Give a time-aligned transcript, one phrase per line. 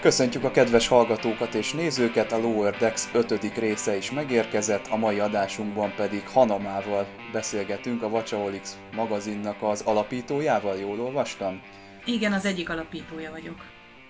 [0.00, 3.58] Köszöntjük a kedves hallgatókat és nézőket, a Lower Decks 5.
[3.58, 11.00] része is megérkezett, a mai adásunkban pedig Hanamával beszélgetünk, a Vacsaolix magazinnak az alapítójával, jól
[11.00, 11.62] olvastam?
[12.04, 13.56] Igen, az egyik alapítója vagyok.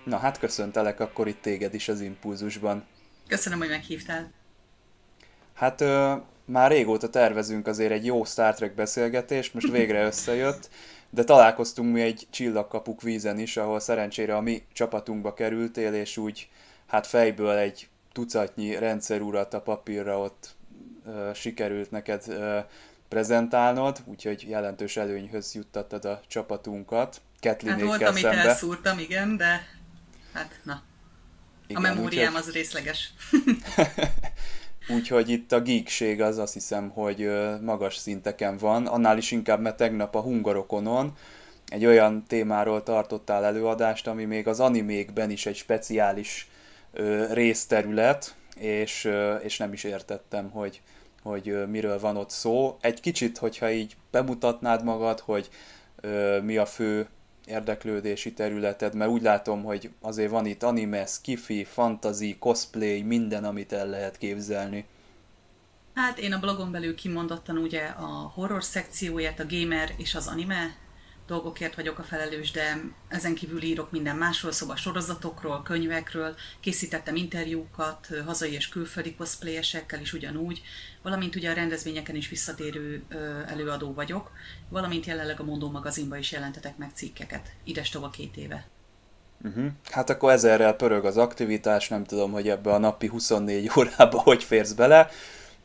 [0.03, 2.85] Na hát köszöntelek akkor itt téged is az Impulzusban.
[3.27, 4.31] Köszönöm, hogy meghívtál.
[5.53, 6.13] Hát ö,
[6.45, 10.69] már régóta tervezünk azért egy jó Star Trek beszélgetést, most végre összejött
[11.09, 16.49] de találkoztunk mi egy csillagkapuk vízen is, ahol szerencsére a mi csapatunkba kerültél, és úgy
[16.87, 20.55] hát fejből egy tucatnyi rendszerúrat a papírra ott
[21.05, 22.59] ö, sikerült neked ö,
[23.07, 27.21] prezentálnod, úgyhogy jelentős előnyhöz juttattad a csapatunkat.
[27.41, 28.37] Hát volt, amit szembe.
[28.37, 29.67] elszúrtam, igen, de
[30.33, 30.83] hát na.
[31.67, 32.47] Igen, a memóriám úgyhogy...
[32.47, 33.13] az részleges.
[34.93, 37.29] Úgyhogy itt a geekség az azt hiszem, hogy
[37.61, 41.13] magas szinteken van, annál is inkább, mert tegnap a Hungarokonon
[41.67, 46.49] egy olyan témáról tartottál előadást, ami még az animékben is egy speciális
[47.31, 49.09] részterület, és,
[49.43, 50.81] és nem is értettem, hogy,
[51.23, 52.77] hogy miről van ott szó.
[52.81, 55.49] Egy kicsit, hogyha így bemutatnád magad, hogy
[56.43, 57.07] mi a fő
[57.49, 63.73] érdeklődési területed, mert úgy látom, hogy azért van itt anime, skifi, fantasy, cosplay, minden, amit
[63.73, 64.85] el lehet képzelni.
[65.93, 70.75] Hát én a blogon belül kimondottan ugye a horror szekcióját, a gamer és az anime
[71.29, 78.07] dolgokért vagyok a felelős, de ezen kívül írok minden másról, szóval sorozatokról, könyvekről, készítettem interjúkat
[78.25, 80.61] hazai és külföldi cosplayesekkel is ugyanúgy,
[81.01, 83.03] valamint ugye a rendezvényeken is visszatérő
[83.47, 84.31] előadó vagyok,
[84.69, 88.67] valamint jelenleg a Mondó magazinban is jelentetek meg cikkeket, idestova két éve.
[89.43, 89.65] Uh-huh.
[89.91, 94.43] Hát akkor ezerrel pörög az aktivitás, nem tudom, hogy ebbe a napi 24 órába hogy
[94.43, 95.09] férsz bele,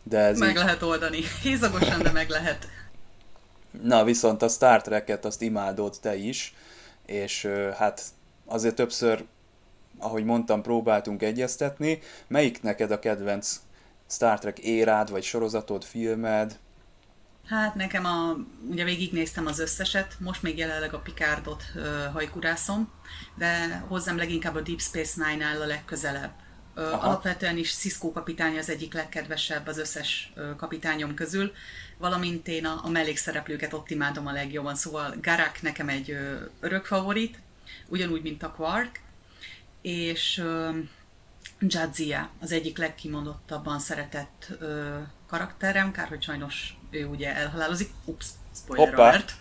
[0.03, 0.57] de ez Meg így...
[0.57, 1.19] lehet oldani.
[1.43, 2.69] Hézagosan, de meg lehet.
[3.83, 6.55] Na, viszont a Star Trek-et azt imádod te is,
[7.07, 8.03] és hát
[8.47, 9.25] azért többször,
[9.99, 11.99] ahogy mondtam, próbáltunk egyeztetni.
[12.27, 13.61] Melyik neked a kedvenc
[14.09, 16.59] Star Trek érád, vagy sorozatod, filmed?
[17.47, 18.37] Hát nekem a,
[18.71, 22.93] ugye végignéztem az összeset, most még jelenleg a Picardot ö, hajkurászom,
[23.35, 26.33] de hozzám leginkább a Deep Space Nine áll a legközelebb.
[26.75, 27.07] Aha.
[27.07, 31.53] Alapvetően is Cisco kapitány az egyik legkedvesebb az összes kapitányom közül,
[31.99, 36.19] valamint én a, a mellékszereplőket ott imádom a legjobban, szóval Garak nekem egy
[36.61, 37.39] örök favorit,
[37.89, 39.01] ugyanúgy, mint a Quark,
[39.83, 40.45] és
[41.59, 47.91] Jadzia az egyik legkimondottabban szeretett ö, karakterem, kár, hogy sajnos ő ugye elhalálozik.
[48.05, 49.03] Ups, spoiler Hoppa.
[49.03, 49.35] alert.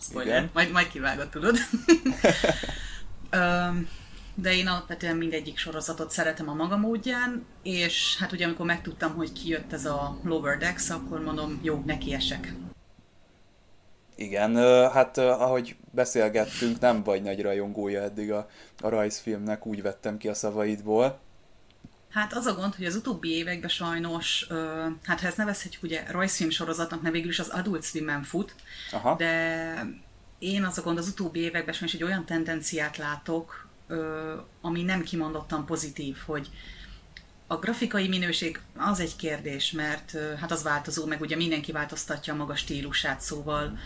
[0.00, 1.56] Spoiler, majd, majd kivágod, tudod.
[4.34, 9.32] de én alapvetően mindegyik sorozatot szeretem a maga módján, és hát ugye amikor megtudtam, hogy
[9.32, 12.54] kijött ez a Lower Decks, akkor mondom, jó, neki esek.
[14.14, 14.56] Igen,
[14.90, 18.48] hát ahogy beszélgettünk, nem vagy nagy rajongója eddig a,
[18.80, 21.20] a rajzfilmnek, úgy vettem ki a szavaidból.
[22.10, 24.46] Hát az a gond, hogy az utóbbi években sajnos,
[25.04, 28.54] hát ha ezt nevezhetjük ugye rajzfilm sorozatnak, mert végül is az Adult swim fut,
[28.92, 29.16] Aha.
[29.16, 29.86] de
[30.38, 33.68] én az a gond, az utóbbi években sajnos egy olyan tendenciát látok,
[34.60, 36.50] ami nem kimondottan pozitív, hogy
[37.46, 42.36] a grafikai minőség az egy kérdés, mert hát az változó, meg ugye mindenki változtatja a
[42.36, 43.78] maga stílusát, szóval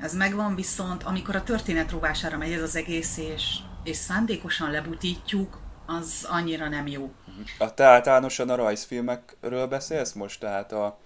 [0.00, 5.60] ez megvan, viszont amikor a történet rovására megy ez az egész, és, és szándékosan lebutítjuk,
[5.86, 7.12] az annyira nem jó.
[7.58, 10.40] A, te általánosan a rajzfilmekről beszélsz most?
[10.40, 10.98] Tehát a,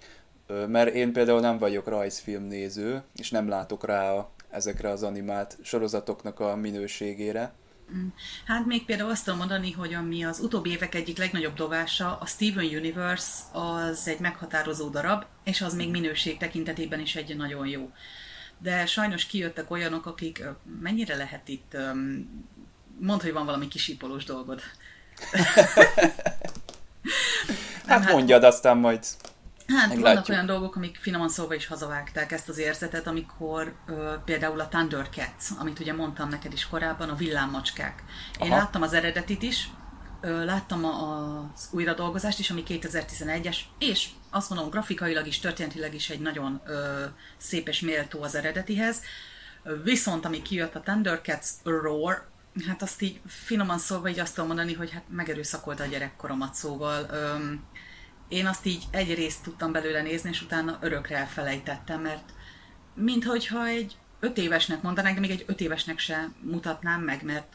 [0.66, 5.58] mert én például nem vagyok rajzfilm néző, és nem látok rá a, ezekre az animált
[5.62, 7.52] sorozatoknak a minőségére.
[7.94, 8.06] Mm.
[8.44, 12.26] Hát még például azt tudom mondani, hogy ami az utóbbi évek egyik legnagyobb dobása, a
[12.26, 17.92] Steven Universe az egy meghatározó darab, és az még minőség tekintetében is egy nagyon jó.
[18.58, 20.44] De sajnos kijöttek olyanok, akik
[20.80, 21.76] mennyire lehet itt,
[22.98, 24.60] mondd, hogy van valami kisipolós dolgod.
[27.86, 29.04] hát, hát mondjad, aztán majd
[29.66, 30.02] Hát Meglátjuk.
[30.06, 34.68] vannak olyan dolgok, amik finoman szólva is hazavágták ezt az érzetet, amikor ö, például a
[34.68, 38.02] Thundercats, amit ugye mondtam neked is korábban, a villámmacskák.
[38.40, 38.60] Én Aha.
[38.60, 39.68] láttam az eredetit is,
[40.20, 46.10] ö, láttam a, az újradolgozást is, ami 2011-es, és azt mondom, grafikailag is, történetileg is
[46.10, 47.04] egy nagyon ö,
[47.36, 49.00] szép és méltó az eredetihez.
[49.82, 52.30] Viszont ami kijött a Thundercats Roar,
[52.66, 57.06] hát azt így finoman szólva így azt tudom mondani, hogy hát megerőszakolta a gyerekkoromat, szóval
[57.10, 57.36] ö,
[58.32, 62.32] én azt így egy részt tudtam belőle nézni, és utána örökre elfelejtettem, mert
[62.94, 67.46] minthogyha egy öt évesnek mondanák, de még egy öt évesnek se mutatnám meg, mert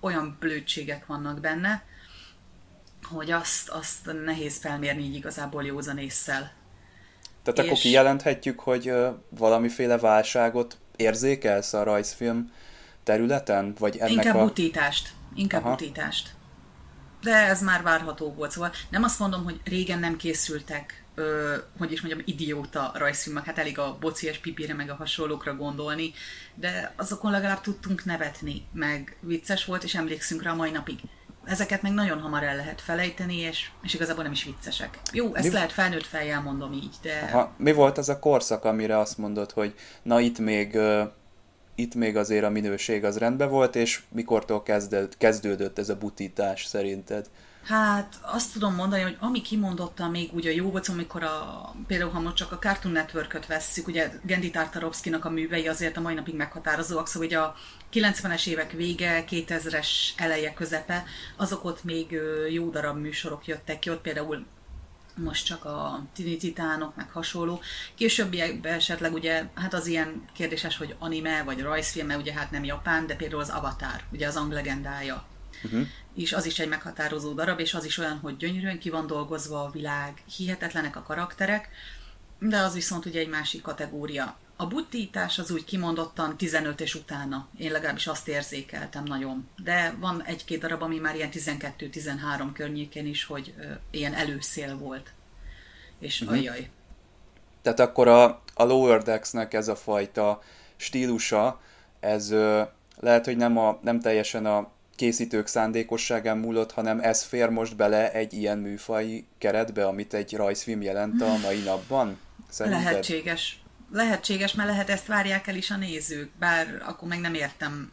[0.00, 1.84] olyan blödségek vannak benne,
[3.02, 6.52] hogy azt, azt nehéz felmérni így igazából józan észszel.
[7.42, 7.64] Tehát és...
[7.66, 8.92] akkor kijelenthetjük, hogy
[9.28, 12.52] valamiféle válságot érzékelsz a rajzfilm
[13.02, 13.74] területen?
[13.78, 14.44] Vagy ennek Inkább a...
[14.44, 15.12] butítást.
[15.34, 15.70] Inkább Aha.
[15.70, 16.34] butítást.
[17.24, 18.50] De ez már várható volt.
[18.50, 23.58] Szóval nem azt mondom, hogy régen nem készültek, ö, hogy is mondjam, idióta rajzfilmek, hát
[23.58, 26.12] elég a bociás pipire, meg a hasonlókra gondolni,
[26.54, 30.98] de azokon legalább tudtunk nevetni, meg vicces volt, és emlékszünk rá a mai napig
[31.44, 34.98] ezeket meg nagyon hamar el lehet felejteni, és, és igazából nem is viccesek.
[35.12, 35.52] Jó, ezt mi...
[35.52, 37.28] lehet felnőtt fejjel mondom így, de...
[37.32, 37.52] Aha.
[37.56, 40.78] Mi volt az a korszak, amire azt mondod, hogy na itt még,
[41.74, 46.64] itt még azért a minőség az rendben volt, és mikortól kezdődött, kezdődött ez a butítás
[46.64, 47.30] szerinted?
[47.64, 52.36] Hát azt tudom mondani, hogy ami kimondottan még ugye jó amikor a, például ha most
[52.36, 57.06] csak a Cartoon Network-öt vesszük, ugye Gendi Tartarovszkinak a művei azért a mai napig meghatározóak,
[57.06, 57.54] szóval ugye a
[57.92, 61.04] 90-es évek vége, 2000-es eleje közepe,
[61.36, 62.18] azok ott még
[62.50, 64.46] jó darab műsorok jöttek ki, ott például
[65.14, 67.60] most csak a Tini Titánok, meg hasonló.
[67.94, 72.64] Későbbiekben esetleg ugye, hát az ilyen kérdéses, hogy anime vagy rajzfilm, mert ugye hát nem
[72.64, 75.24] japán, de például az Avatar, ugye az ang legendája.
[75.64, 75.86] Uh-huh.
[76.14, 79.64] És az is egy meghatározó darab, és az is olyan, hogy gyönyörűen ki van dolgozva
[79.64, 81.68] a világ, hihetetlenek a karakterek,
[82.38, 84.36] de az viszont ugye egy másik kategória.
[84.56, 87.48] A buttítás az úgy kimondottan 15 és utána.
[87.58, 89.48] Én legalábbis azt érzékeltem nagyon.
[89.62, 95.12] De van egy-két darab, ami már ilyen 12-13 környéken is, hogy ö, ilyen előszél volt.
[95.98, 96.38] És uh-huh.
[96.38, 96.70] ajaj.
[97.62, 98.24] Tehát akkor a,
[98.54, 100.42] a Lower Decks-nek ez a fajta
[100.76, 101.60] stílusa,
[102.00, 102.62] ez ö,
[103.00, 108.12] lehet, hogy nem, a, nem teljesen a készítők szándékosságán múlott, hanem ez fér most bele
[108.12, 112.18] egy ilyen műfai keretbe, amit egy rajzfilm jelent a mai napban?
[112.48, 112.84] Szerinted?
[112.84, 113.63] Lehetséges.
[113.94, 117.92] Lehetséges, mert lehet ezt várják el is a nézők, bár akkor meg nem értem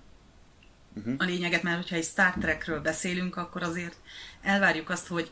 [0.96, 1.14] uh-huh.
[1.18, 3.96] a lényeget, mert hogyha egy Star Trekről beszélünk, akkor azért
[4.42, 5.32] elvárjuk azt, hogy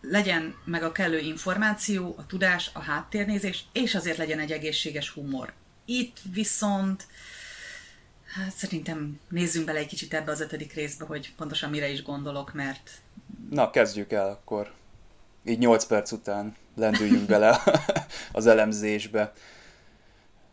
[0.00, 5.52] legyen meg a kellő információ, a tudás, a háttérnézés, és azért legyen egy egészséges humor.
[5.84, 7.06] Itt viszont
[8.36, 12.52] Hát szerintem nézzünk bele egy kicsit ebbe az ötödik részbe, hogy pontosan mire is gondolok,
[12.52, 12.90] mert...
[13.50, 14.72] Na, kezdjük el akkor.
[15.44, 17.62] Így 8 perc után lendüljünk bele
[18.32, 19.32] az elemzésbe.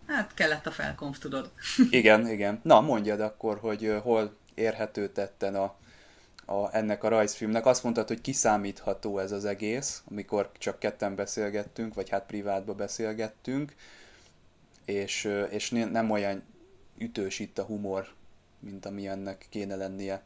[0.07, 1.51] Hát kellett a felkonf, tudod.
[1.89, 2.59] igen, igen.
[2.63, 5.75] Na, mondjad akkor, hogy hol érhető tetten a,
[6.45, 7.65] a, ennek a rajzfilmnek.
[7.65, 13.73] Azt mondtad, hogy kiszámítható ez az egész, amikor csak ketten beszélgettünk, vagy hát privátba beszélgettünk,
[14.85, 16.43] és, és nem olyan
[16.97, 18.07] ütős itt a humor,
[18.59, 20.23] mint amilyennek kéne lennie.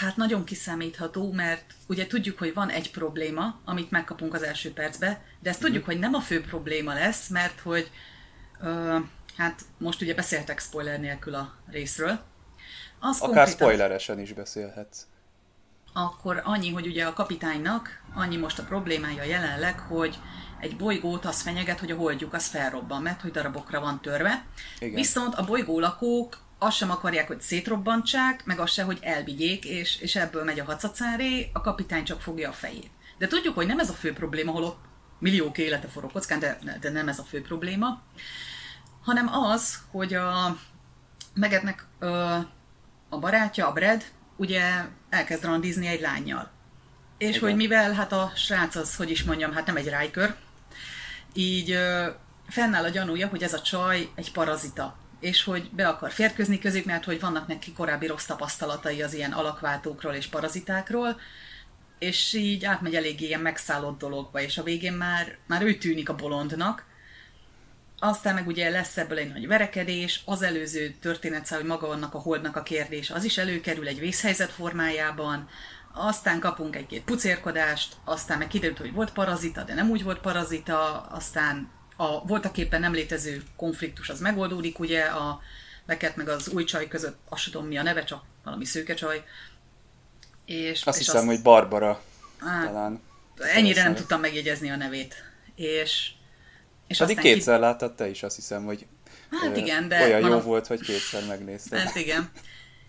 [0.00, 5.22] Hát nagyon kiszámítható, mert ugye tudjuk, hogy van egy probléma, amit megkapunk az első percbe,
[5.40, 5.86] de ezt tudjuk, mm.
[5.86, 7.90] hogy nem a fő probléma lesz, mert hogy
[8.60, 9.00] uh,
[9.38, 12.20] hát most ugye beszéltek spoiler nélkül a részről.
[13.00, 13.50] Az Akár konkrétan...
[13.50, 15.06] spoileresen is beszélhetsz.
[15.92, 20.18] Akkor annyi, hogy ugye a kapitánynak annyi most a problémája jelenleg, hogy
[20.60, 24.44] egy bolygót az fenyeget, hogy a holdjuk az felrobban, mert hogy darabokra van törve.
[24.78, 24.94] Igen.
[24.94, 30.00] Viszont a bolygó lakók azt sem akarják, hogy szétrobbantsák, meg azt sem, hogy elvigyék, és,
[30.00, 32.90] és ebből megy a hacacáré, a kapitány csak fogja a fejét.
[33.18, 34.78] De tudjuk, hogy nem ez a fő probléma, holott
[35.18, 38.02] milliók élete forró kockán, de, de nem ez a fő probléma,
[39.08, 40.58] hanem az, hogy a
[41.34, 41.86] Megednek
[43.08, 44.04] a barátja, a Brad,
[44.36, 44.62] ugye
[45.10, 46.50] elkezd randizni egy lányjal.
[47.18, 47.40] És Igen.
[47.40, 50.34] hogy mivel hát a srác az, hogy is mondjam, hát nem egy rájkör,
[51.32, 52.08] így ö,
[52.48, 56.84] fennáll a gyanúja, hogy ez a csaj egy parazita, és hogy be akar férkőzni közük,
[56.84, 61.20] mert hogy vannak neki korábbi rossz tapasztalatai az ilyen alakváltókról és parazitákról,
[61.98, 66.14] és így átmegy eléggé ilyen megszállott dologba, és a végén már, már ő tűnik a
[66.14, 66.86] bolondnak,
[67.98, 72.18] aztán meg ugye lesz ebből egy nagy verekedés, az előző történet, hogy maga annak a
[72.18, 75.48] holdnak a kérdés, az is előkerül egy vészhelyzet formájában,
[75.92, 81.00] aztán kapunk egy-két pucérkodást, aztán meg kiderült, hogy volt parazita, de nem úgy volt parazita,
[81.00, 85.40] aztán a voltak éppen nem létező konfliktus az megoldódik, ugye a
[85.86, 89.24] Leket meg az új csaj között, azt tudom mi a neve, csak valami szőke csaj.
[90.44, 92.02] És, azt és hiszem, azt, hogy Barbara
[92.38, 93.02] á, talán.
[93.38, 95.14] Ennyire nem tudtam megjegyezni a nevét.
[95.54, 96.10] És,
[96.88, 97.60] és Pedig kétszer ki...
[97.60, 98.86] láttad te is, azt hiszem, hogy
[99.30, 101.78] hát igen, de olyan jó volt, hogy kétszer megnézted.
[101.78, 102.30] Hát igen.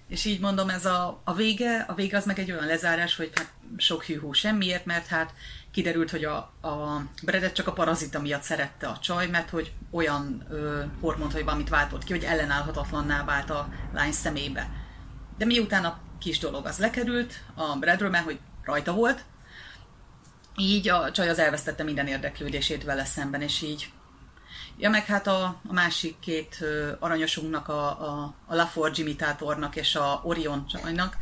[0.07, 3.31] És így mondom, ez a, a vége, a vége az meg egy olyan lezárás, hogy
[3.35, 5.33] hát sok hűhú semmiért, mert hát
[5.71, 10.45] kiderült, hogy a, a Bredet csak a parazita miatt szerette a csaj, mert hogy olyan
[10.49, 14.69] ö, hormont, hogy valamit váltott ki, hogy ellenállhatatlanná vált a lány szemébe.
[15.37, 19.23] De miután a kis dolog az lekerült a Bredről, mert hogy rajta volt,
[20.59, 23.91] így a csaj az elvesztette minden érdeklődését vele szemben, és így
[24.77, 26.57] Ja, meg hát a, a másik két
[26.99, 31.17] aranyosunknak, a, a, a LaForge imitátornak és a Orion csajnak,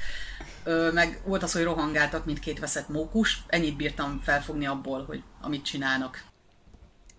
[0.93, 3.43] meg volt az, hogy rohangáltak, mint két veszett mókus.
[3.47, 6.23] Ennyit bírtam felfogni abból, hogy amit csinálnak.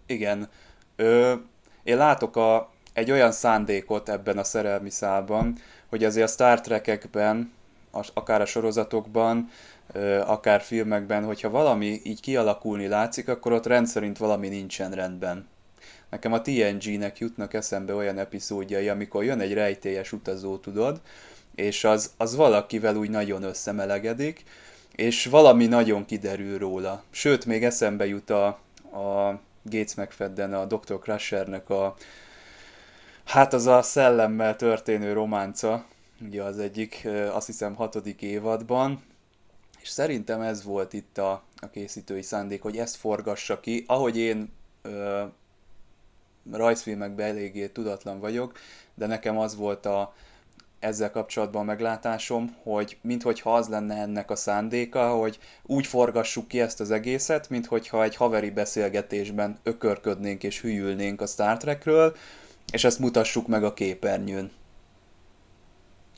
[0.06, 0.48] Igen.
[0.96, 1.34] Ö,
[1.82, 5.58] én látok a, egy olyan szándékot ebben a szerelmi szálban,
[5.88, 7.52] hogy azért a Star Trek-ekben,
[8.14, 9.50] akár a sorozatokban
[10.26, 15.48] akár filmekben, hogyha valami így kialakulni látszik, akkor ott rendszerint valami nincsen rendben.
[16.10, 21.00] Nekem a TNG-nek jutnak eszembe olyan epizódjai, amikor jön egy rejtélyes utazó, tudod,
[21.54, 24.44] és az, az valakivel úgy nagyon összemelegedik,
[24.94, 27.02] és valami nagyon kiderül róla.
[27.10, 28.46] Sőt, még eszembe jut a,
[28.92, 30.98] a Gates McFadden, a Dr.
[30.98, 31.96] Crushernek a
[33.24, 35.84] hát az a szellemmel történő románca,
[36.26, 39.02] ugye az egyik, azt hiszem hatodik évadban,
[39.80, 44.52] és szerintem ez volt itt a, a készítői szándék, hogy ezt forgassa ki, ahogy én
[44.82, 45.24] ö,
[46.52, 48.58] rajzfilmekben eléggé tudatlan vagyok,
[48.94, 50.14] de nekem az volt a,
[50.78, 56.80] ezzel kapcsolatban meglátásom, hogy minthogyha az lenne ennek a szándéka, hogy úgy forgassuk ki ezt
[56.80, 62.16] az egészet, minthogyha egy haveri beszélgetésben ökörködnénk és hülyülnénk a Star Trekről,
[62.72, 64.50] és ezt mutassuk meg a képernyőn.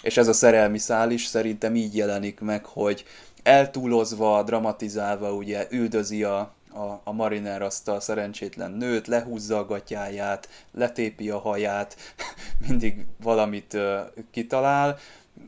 [0.02, 3.04] És ez a szerelmi szál is szerintem így jelenik meg, hogy
[3.42, 6.38] eltúlozva, dramatizálva ugye üldözi a,
[6.72, 11.96] a, a mariner azt a szerencsétlen nőt, lehúzza a gatyáját, letépi a haját,
[12.68, 14.98] mindig valamit uh, kitalál.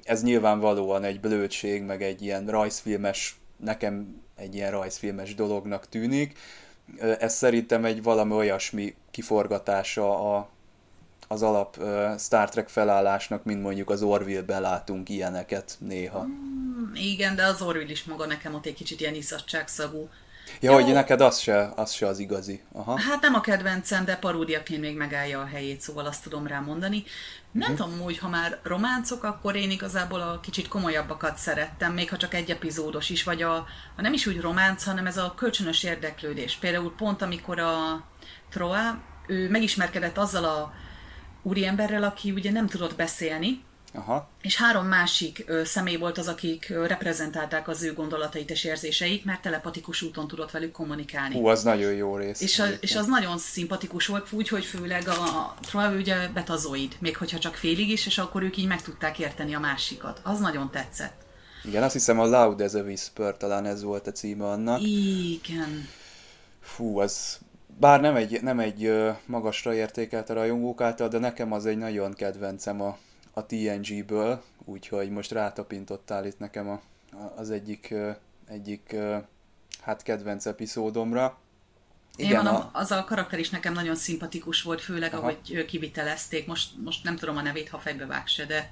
[0.05, 6.39] Ez nyilvánvalóan egy blödség, meg egy ilyen rajzfilmes, nekem egy ilyen rajzfilmes dolognak tűnik.
[7.19, 10.49] Ez szerintem egy valami olyasmi kiforgatása a,
[11.33, 16.23] az alap uh, Star Trek felállásnak, mint mondjuk az Orville-ben látunk ilyeneket néha.
[16.23, 20.09] Mm, igen, de az Orville is maga nekem ott egy kicsit ilyen iszadságszagú
[20.61, 20.83] Ja, Jó.
[20.83, 22.63] hogy neked az se, az se az igazi.
[22.73, 22.99] Aha.
[23.01, 27.05] Hát nem a kedvencem, de paródiaként még megállja a helyét, szóval azt tudom rá mondani.
[27.53, 27.87] Nem uh-huh.
[27.87, 32.35] tudom hogy ha már románcok, akkor én igazából a kicsit komolyabbakat szerettem, még ha csak
[32.35, 33.55] egy epizódos is, vagy a,
[33.97, 36.57] a nem is úgy románc, hanem ez a kölcsönös érdeklődés.
[36.57, 38.05] Például pont amikor a
[38.51, 40.73] Troa, ő megismerkedett azzal a
[41.43, 43.63] úriemberrel, aki ugye nem tudott beszélni,
[43.95, 44.29] Aha.
[44.43, 49.25] És három másik ö, személy volt az, akik ö, reprezentálták az ő gondolatait és érzéseit,
[49.25, 51.35] mert telepatikus úton tudott velük kommunikálni.
[51.35, 52.41] Hú, az nagyon jó rész.
[52.41, 57.17] És, a, és az nagyon szimpatikus volt, úgy, hogy főleg a Troy ugye betazoid, még
[57.17, 60.21] hogyha csak félig is, és akkor ők így meg tudták érteni a másikat.
[60.23, 61.15] Az nagyon tetszett.
[61.65, 64.81] Igen, azt hiszem a Loud as a Whisper talán ez volt a címe annak.
[64.83, 65.89] Igen.
[66.61, 67.39] Fú, az
[67.83, 68.93] bár nem egy, nem egy
[69.27, 72.99] magasra értékelt a rajongók által, de nekem az egy nagyon kedvencem a,
[73.33, 76.81] a TNG-ből, úgyhogy most rátapintottál itt nekem a,
[77.37, 77.95] az egyik,
[78.49, 78.97] egyik
[79.81, 81.39] hát kedvenc epizódomra.
[82.17, 82.71] Igen, Én mondom, a...
[82.73, 85.23] az a karakter is nekem nagyon szimpatikus volt, főleg Aha.
[85.23, 86.47] ahogy kivitelezték.
[86.47, 88.69] Most, most nem tudom a nevét, ha fejbe vágse, de...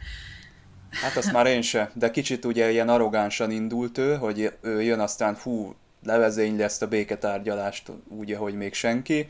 [0.90, 5.00] Hát azt már én se, de kicsit ugye ilyen arrogánsan indult ő, hogy ő jön
[5.00, 9.28] aztán fú, levezényli ezt a béketárgyalást úgy, ahogy még senki,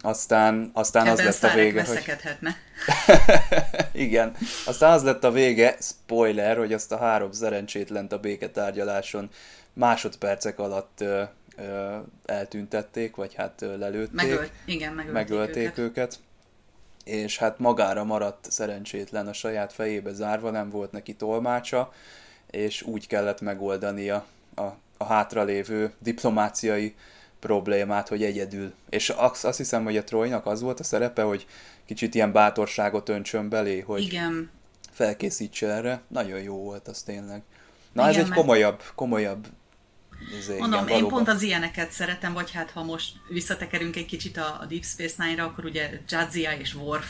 [0.00, 2.04] aztán, aztán az lett a vége, hogy...
[4.06, 9.28] Igen, aztán az lett a vége, spoiler, hogy azt a három szerencsétlent a béketárgyaláson
[9.72, 11.22] másodpercek alatt ö,
[11.56, 14.14] ö, eltüntették, vagy hát ö, lelőtték.
[14.14, 15.78] Megölt, igen, megölték, megölték őket.
[15.78, 16.18] őket.
[17.04, 21.92] És hát magára maradt szerencsétlen a saját fejébe zárva, nem volt neki tolmácsa,
[22.50, 24.62] és úgy kellett megoldania a,
[25.04, 26.94] a hátralévő diplomáciai
[27.40, 28.72] problémát, hogy egyedül.
[28.88, 29.08] És
[29.42, 31.46] azt, hiszem, hogy a Trojnak az volt a szerepe, hogy
[31.86, 34.50] kicsit ilyen bátorságot öntsön belé, hogy Igen.
[34.90, 36.02] felkészítse erre.
[36.08, 37.42] Nagyon jó volt az tényleg.
[37.92, 39.46] Na Igen, ez egy komolyabb, komolyabb
[40.38, 44.36] Izé, Mondom, igen, én pont az ilyeneket szeretem, vagy hát ha most visszatekerünk egy kicsit
[44.36, 47.06] a, a Deep Space Nine-ra, akkor ugye Jadzia és Worf,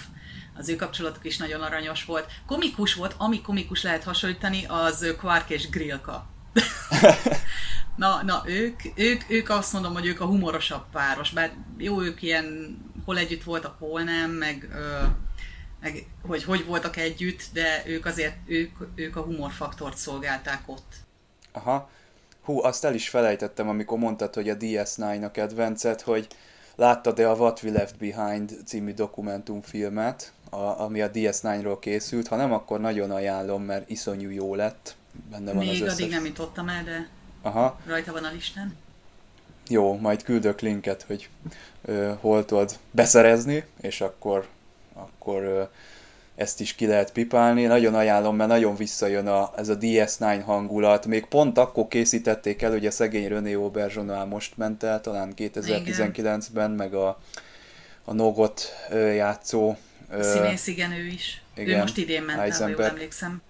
[0.56, 2.26] az ő kapcsolatuk is nagyon aranyos volt.
[2.46, 6.26] Komikus volt, ami komikus lehet hasonlítani, az Quark és Grillka.
[7.96, 12.22] Na, na ők, ők, ők azt mondom, hogy ők a humorosabb páros, bár jó, ők
[12.22, 15.02] ilyen hol együtt voltak, hol nem, meg, ö,
[15.80, 20.92] meg hogy hogy voltak együtt, de ők azért, ők, ők a humorfaktort szolgálták ott.
[21.52, 21.90] Aha.
[22.42, 26.26] Hú, azt el is felejtettem, amikor mondtad, hogy a DS9 a kedvencet, hogy
[26.74, 32.52] láttad-e a What We Left Behind című dokumentumfilmet, a, ami a DS9-ról készült, ha nem,
[32.52, 34.96] akkor nagyon ajánlom, mert iszonyú jó lett.
[35.30, 35.92] Benne van Még az összes...
[35.92, 37.08] addig nem jutottam el, de...
[37.44, 37.80] Aha.
[37.86, 38.76] Rajta van a listán.
[39.68, 41.28] Jó, majd küldök linket, hogy
[41.84, 44.46] ö, hol tudod beszerezni, és akkor,
[44.94, 45.62] akkor ö,
[46.36, 47.64] ezt is ki lehet pipálni.
[47.64, 51.06] Nagyon ajánlom, mert nagyon visszajön a, ez a DS9 hangulat.
[51.06, 56.94] Még pont akkor készítették el, ugye szegény René Auberjonois most ment el, talán 2019-ben, meg
[56.94, 57.20] a,
[58.04, 59.76] a Nogot játszó.
[60.20, 61.42] Színész, igen, ő is.
[61.56, 63.42] Igen, ő most idén ment el, jól emlékszem.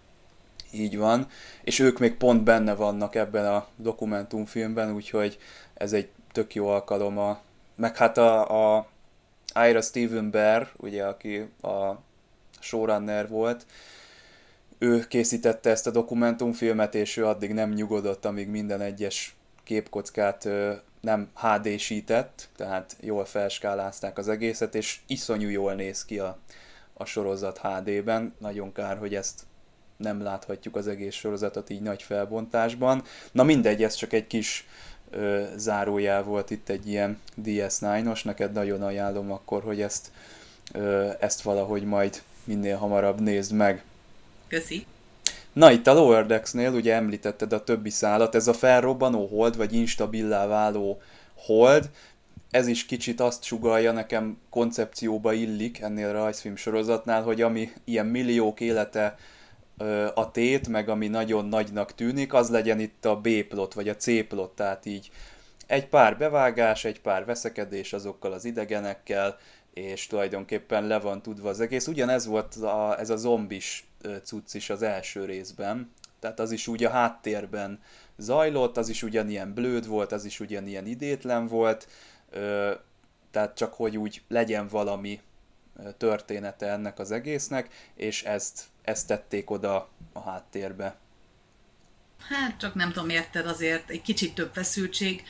[0.74, 1.26] Így van,
[1.62, 5.38] és ők még pont benne vannak ebben a dokumentumfilmben, úgyhogy
[5.74, 7.40] ez egy tök jó alkalom a...
[7.76, 8.86] Meg hát a, a
[9.68, 11.98] Ira Steven Bear, ugye, aki a
[12.60, 13.66] showrunner volt,
[14.78, 20.48] ő készítette ezt a dokumentumfilmet, és ő addig nem nyugodott, amíg minden egyes képkockát
[21.00, 26.38] nem HD-sített, tehát jól felskálázták az egészet, és iszonyú jól néz ki a,
[26.94, 28.34] a sorozat HD-ben.
[28.38, 29.42] Nagyon kár, hogy ezt
[29.96, 33.02] nem láthatjuk az egész sorozatot így nagy felbontásban.
[33.32, 34.66] Na mindegy, ez csak egy kis
[35.10, 40.10] ö, zárójel volt itt egy ilyen DS9-os, neked nagyon ajánlom akkor, hogy ezt,
[40.72, 43.84] ö, ezt valahogy majd minél hamarabb nézd meg.
[44.48, 44.86] Köszi.
[45.52, 49.72] Na itt a Lower Decks-nél ugye említetted a többi szálat, ez a felrobbanó hold, vagy
[49.72, 51.00] instabilá váló
[51.34, 51.90] hold,
[52.54, 58.06] ez is kicsit azt sugalja nekem koncepcióba illik ennél a rajzfilm sorozatnál, hogy ami ilyen
[58.06, 59.16] milliók élete
[60.14, 64.54] a tét, meg ami nagyon nagynak tűnik, az legyen itt a B-plot, vagy a C-plot,
[64.54, 65.10] tehát így
[65.66, 69.38] egy pár bevágás, egy pár veszekedés azokkal az idegenekkel,
[69.74, 71.86] és tulajdonképpen le van tudva az egész.
[71.86, 73.86] Ugyanez volt a, ez a zombis
[74.22, 77.80] cucc is az első részben, tehát az is úgy a háttérben
[78.16, 81.88] zajlott, az is ugyanilyen blőd volt, az is ugyanilyen idétlen volt,
[83.30, 85.20] tehát csak hogy úgy legyen valami
[85.96, 90.96] története ennek az egésznek, és ezt, ezt tették oda a háttérbe.
[92.28, 95.22] Hát csak nem tudom, érted azért egy kicsit több feszültség,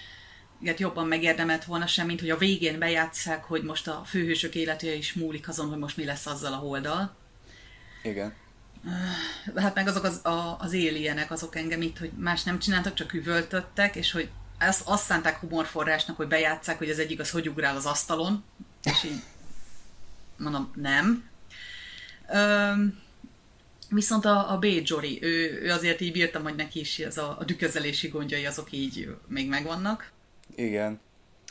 [0.60, 4.94] ilyet jobban megérdemelt volna sem, mint hogy a végén bejátszák, hogy most a főhősök élete
[4.94, 7.16] is múlik azon, hogy most mi lesz azzal a holdal.
[8.02, 8.34] Igen.
[9.56, 13.12] Hát meg azok az, a, az élienek, azok engem itt, hogy más nem csináltak, csak
[13.12, 17.76] üvöltöttek, és hogy azt, azt szánták humorforrásnak, hogy bejátszák, hogy az egyik az hogy ugrál
[17.76, 18.44] az asztalon,
[18.82, 19.22] és így
[20.36, 21.30] mondom, nem.
[22.34, 23.02] Üm,
[23.94, 24.64] viszont a, a B.
[24.64, 28.72] Jory, ő, ő azért így bírtam, hogy neki is ez a, a düközelési gondjai azok
[28.72, 30.10] így még megvannak.
[30.54, 31.00] Igen.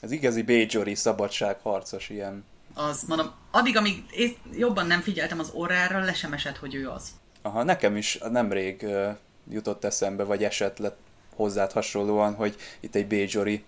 [0.02, 0.50] Az igazi B.
[0.50, 2.44] Jory szabadságharcos ilyen.
[2.74, 6.90] Az, mondom, addig, amíg én jobban nem figyeltem az orrára, le sem esett, hogy ő
[6.90, 7.08] az.
[7.42, 9.16] Aha, nekem is nemrég uh,
[9.50, 10.96] jutott eszembe, vagy esett le
[11.36, 13.64] hozzád hasonlóan, hogy itt egy Bézsori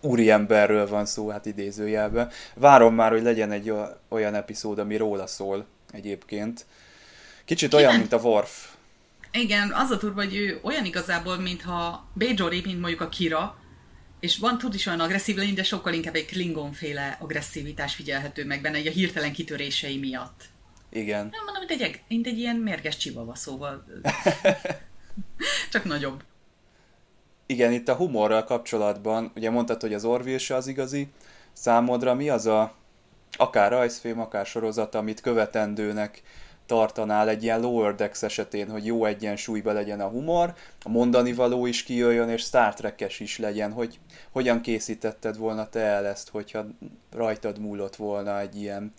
[0.00, 2.30] úriemberről van szó, hát idézőjelben.
[2.54, 3.72] Várom már, hogy legyen egy
[4.08, 6.66] olyan epizód, ami róla szól egyébként.
[7.50, 8.68] Kicsit olyan, mint a Worf.
[9.32, 13.56] Igen, az a turba, hogy ő olyan igazából, mintha Bézsori, mint mondjuk a Kira,
[14.20, 18.60] és van tud is olyan agresszív lenni, de sokkal inkább egy Klingon-féle agresszivitás figyelhető meg
[18.60, 20.44] benne, a hirtelen kitörései miatt.
[20.90, 21.28] Igen.
[21.30, 23.84] Nem mondom, mint egy, mint egy ilyen mérges csivava, szóval.
[25.72, 26.22] Csak nagyobb.
[27.46, 31.08] Igen, itt a humorral kapcsolatban, ugye mondtad, hogy az Orville se az igazi.
[31.52, 32.74] Számodra mi az a,
[33.36, 36.22] akár rajzfilm, akár sorozat, amit követendőnek
[36.70, 40.54] tartanál egy ilyen lower decks esetén, hogy jó egyensúlyban legyen a humor,
[40.84, 43.98] a mondani való is kijöjjön, és Star trek is legyen, hogy
[44.30, 46.66] hogyan készítetted volna te el ezt, hogyha
[47.12, 48.92] rajtad múlott volna egy ilyen,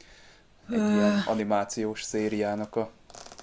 [0.72, 2.90] egy ilyen animációs szériának a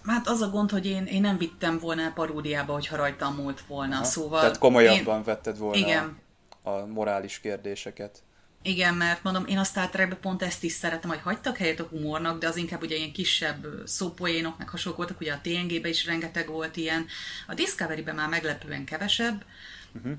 [0.05, 3.61] Hát az a gond, hogy én, én nem vittem volna el paródiába, hogyha rajtam múlt
[3.67, 4.05] volna, Aha.
[4.05, 4.41] szóval...
[4.41, 5.25] Tehát komolyabban én...
[5.25, 6.19] vetted volna igen.
[6.63, 8.23] A morális kérdéseket.
[8.63, 11.87] Igen, mert mondom, én a Star Trekben pont ezt is szeretem, hogy hagytak helyet a
[11.91, 16.07] humornak, de az inkább ugye ilyen kisebb szópoénok, meg hasonlók voltak, ugye a TNG-ben is
[16.07, 17.07] rengeteg volt ilyen,
[17.47, 19.45] a Discovery-ben már meglepően kevesebb,
[19.93, 20.13] uh-huh.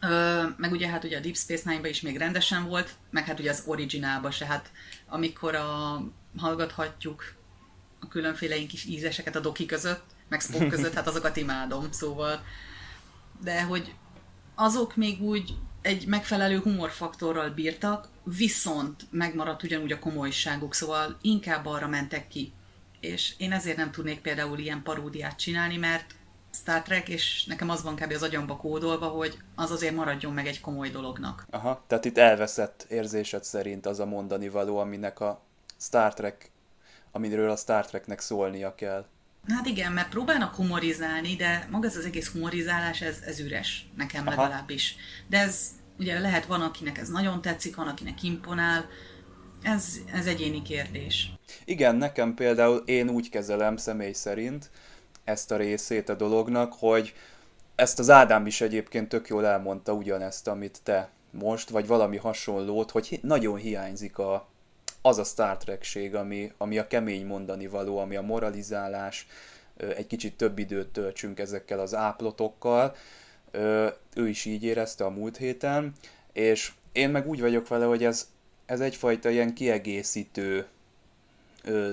[0.00, 3.38] Ö, meg ugye hát ugye a Deep Space Nine-ben is még rendesen volt, meg hát
[3.38, 4.70] ugye az originálban se, hát
[5.08, 6.02] amikor a,
[6.36, 7.34] hallgathatjuk
[8.00, 12.44] a különféle kis ízeseket a doki között, meg Spock között, hát azokat imádom, szóval.
[13.42, 13.94] De hogy
[14.54, 21.88] azok még úgy egy megfelelő humorfaktorral bírtak, viszont megmaradt ugyanúgy a komolyságuk, szóval inkább arra
[21.88, 22.52] mentek ki.
[23.00, 26.14] És én ezért nem tudnék például ilyen paródiát csinálni, mert
[26.52, 28.12] Star Trek, és nekem az van kb.
[28.12, 31.46] az agyamba kódolva, hogy az azért maradjon meg egy komoly dolognak.
[31.50, 35.42] Aha, tehát itt elveszett érzésed szerint az a mondani való, aminek a
[35.78, 36.50] Star Trek,
[37.12, 39.06] amiről a Star Treknek szólnia kell.
[39.48, 44.26] Hát igen, mert próbálnak humorizálni, de maga ez az egész humorizálás, ez, ez üres, nekem
[44.26, 44.42] Aha.
[44.42, 44.96] legalábbis.
[45.28, 45.66] De ez
[45.98, 48.88] ugye lehet, van akinek ez nagyon tetszik, van akinek imponál,
[49.62, 51.32] ez, ez egyéni kérdés.
[51.64, 54.70] Igen, nekem például én úgy kezelem személy szerint
[55.24, 57.14] ezt a részét a dolognak, hogy
[57.74, 62.90] ezt az Ádám is egyébként tök jól elmondta ugyanezt, amit te most, vagy valami hasonlót,
[62.90, 64.48] hogy nagyon hiányzik a,
[65.06, 69.26] az a Star Trek-ség, ami, ami a kemény mondani való, ami a moralizálás,
[69.76, 72.94] egy kicsit több időt töltsünk ezekkel az áplotokkal.
[74.14, 75.92] Ő is így érezte a múlt héten,
[76.32, 78.28] és én meg úgy vagyok vele, hogy ez,
[78.66, 80.66] ez egyfajta ilyen kiegészítő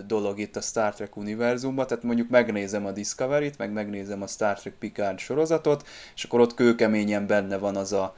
[0.06, 4.60] dolog itt a Star Trek univerzumban, tehát mondjuk megnézem a Discovery-t, meg megnézem a Star
[4.60, 8.16] Trek Picard sorozatot, és akkor ott kőkeményen benne van az a,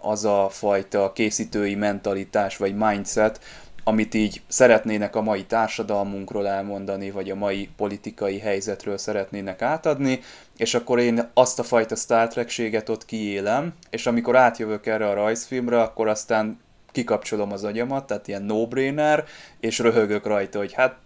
[0.00, 3.40] az a fajta készítői mentalitás vagy mindset,
[3.88, 10.20] amit így szeretnének a mai társadalmunkról elmondani, vagy a mai politikai helyzetről szeretnének átadni,
[10.56, 15.14] és akkor én azt a fajta Star Trek-séget ott kiélem, és amikor átjövök erre a
[15.14, 16.58] rajzfilmre, akkor aztán
[16.92, 19.24] kikapcsolom az agyamat, tehát ilyen no-brainer,
[19.60, 20.96] és röhögök rajta, hogy hát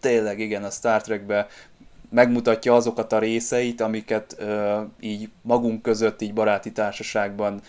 [0.00, 1.46] tényleg igen, a Star Trekbe
[2.10, 7.60] megmutatja azokat a részeit, amiket ö, így magunk között, így baráti társaságban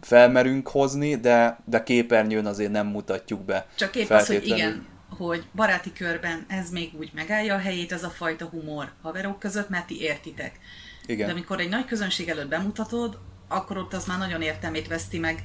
[0.00, 3.66] felmerünk hozni, de, de képernyőn azért nem mutatjuk be.
[3.74, 4.86] Csak épp az, hogy igen,
[5.16, 9.68] hogy baráti körben ez még úgy megállja a helyét, ez a fajta humor haverok között,
[9.68, 10.58] mert ti értitek.
[11.06, 11.26] Igen.
[11.26, 15.44] De amikor egy nagy közönség előtt bemutatod, akkor ott az már nagyon értelmét veszti meg.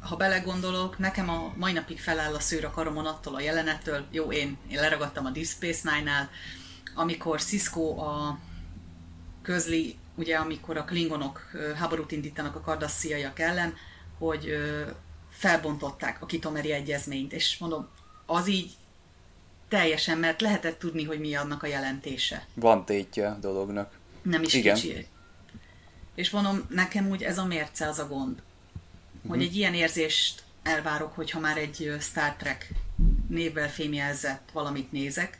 [0.00, 4.32] Ha belegondolok, nekem a mai napig feláll a szőr a karomon attól a jelenettől, jó,
[4.32, 6.30] én, én leragadtam a Deep Space Nine-nál,
[6.94, 8.38] amikor Cisco a
[9.42, 13.74] közli ugye amikor a klingonok háborút indítanak a kardassziaiak ellen,
[14.18, 14.56] hogy
[15.30, 17.88] felbontották a kitomeri egyezményt, és mondom,
[18.26, 18.70] az így
[19.68, 22.46] teljesen, mert lehetett tudni, hogy mi annak a jelentése.
[22.54, 23.98] Van tétje a dolognak.
[24.22, 24.74] Nem is Igen.
[24.74, 25.06] kicsi.
[26.14, 29.30] És mondom, nekem úgy ez a mérce az a gond, uh-huh.
[29.30, 29.46] hogy mhm.
[29.46, 32.68] egy ilyen érzést elvárok, hogyha már egy Star Trek
[33.28, 35.38] névvel fémjelzett valamit nézek,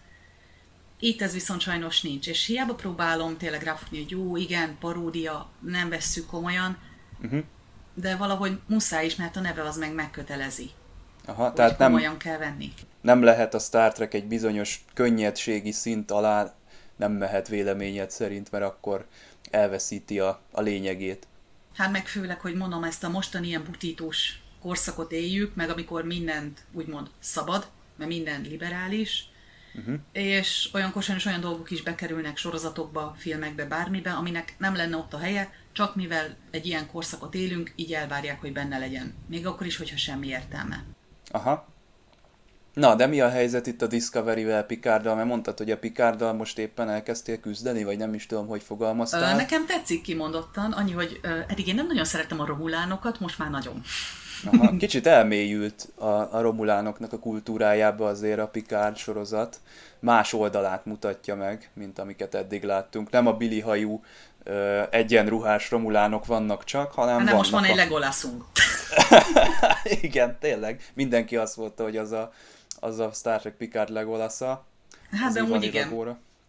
[1.02, 5.88] itt ez viszont sajnos nincs, és hiába próbálom tényleg ráfogni, hogy jó, igen, paródia, nem
[5.88, 6.78] vesszük komolyan,
[7.22, 7.40] uh-huh.
[7.94, 10.70] de valahogy muszáj is, mert a neve az meg megkötelezi.
[11.24, 12.72] Aha, tehát nem, komolyan kell venni.
[13.00, 16.54] Nem lehet a Star Trek egy bizonyos könnyedségi szint alá,
[16.96, 19.06] nem mehet véleményed szerint, mert akkor
[19.50, 21.26] elveszíti a, a lényegét.
[21.76, 26.60] Hát meg főleg, hogy mondom, ezt a mostani ilyen butítós korszakot éljük, meg amikor mindent
[26.72, 29.30] úgymond szabad, mert minden liberális,
[29.74, 29.94] Uh-huh.
[30.12, 35.18] És olyankor sajnos olyan dolgok is bekerülnek sorozatokba, filmekbe, bármibe, aminek nem lenne ott a
[35.18, 39.14] helye, csak mivel egy ilyen korszakot élünk, így elvárják, hogy benne legyen.
[39.28, 40.84] Még akkor is, hogyha semmi értelme.
[41.30, 41.70] Aha.
[42.74, 45.14] Na, de mi a helyzet itt a Discovery-vel, Picarddal?
[45.14, 49.36] Mert mondtad, hogy a Picarddal most éppen elkezdtél küzdeni, vagy nem is tudom, hogy fogalmaztál.
[49.36, 53.82] Nekem tetszik kimondottan, annyi, hogy eddig én nem nagyon szerettem a romulánokat, most már nagyon.
[54.44, 59.60] Aha, kicsit elmélyült a, a romulánoknak a kultúrájába azért a Picard sorozat.
[60.00, 63.10] Más oldalát mutatja meg, mint amiket eddig láttunk.
[63.10, 64.02] Nem a Billy hajú
[64.42, 68.44] ö, egyenruhás romulánok vannak csak, hanem Nem, most van egy legolászunk.
[70.02, 70.82] Igen, tényleg.
[70.94, 72.32] Mindenki azt mondta, hogy az a,
[72.80, 74.64] az a Star Trek Picard legolasza.
[75.10, 75.88] Hát, de úgy igen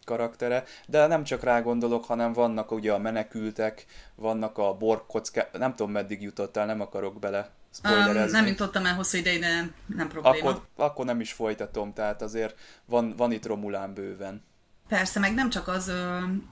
[0.06, 3.86] karaktere, de nem csak rá gondolok, hanem vannak ugye a menekültek,
[4.16, 7.52] vannak a borkockák, nem tudom meddig jutottál, nem akarok bele
[7.84, 10.38] Um, nem jutottam el hosszú ideig, de nem probléma.
[10.38, 14.44] Akkor, akkor nem is folytatom, tehát azért van, van itt Romulán bőven.
[14.88, 15.92] Persze, meg nem csak az,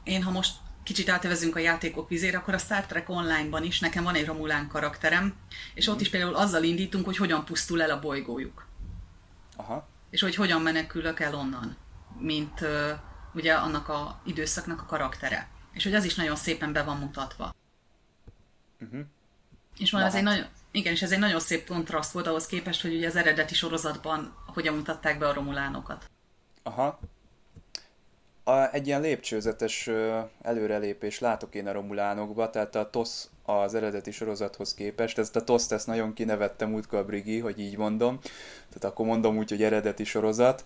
[0.04, 4.04] én ha most kicsit átevezünk a játékok vizére, akkor a Star Trek Online-ban is nekem
[4.04, 5.34] van egy Romulán karakterem,
[5.74, 8.68] és ott is például azzal indítunk, hogy hogyan pusztul el a bolygójuk.
[9.56, 9.88] Aha.
[10.10, 11.78] És hogy hogyan menekülök el onnan,
[12.20, 12.66] mint
[13.34, 15.48] ugye annak a időszaknak a karaktere.
[15.72, 17.56] És hogy az is nagyon szépen be van mutatva.
[18.82, 19.02] Uh-huh.
[19.78, 22.82] És van ez egy nagyon, igen, és ez egy nagyon szép kontraszt volt ahhoz képest,
[22.82, 26.10] hogy ugye az eredeti sorozatban hogyan mutatták be a romulánokat.
[26.64, 27.00] Aha.
[28.44, 29.90] A, egy ilyen lépcsőzetes
[30.42, 35.72] előrelépés látok én a romulánokba, tehát a TOSZ az eredeti sorozathoz képest, ezt a TOSZ
[35.72, 38.20] ezt nagyon kinevette múltkor Brigi, hogy így mondom,
[38.68, 40.66] tehát akkor mondom úgy, hogy eredeti sorozat.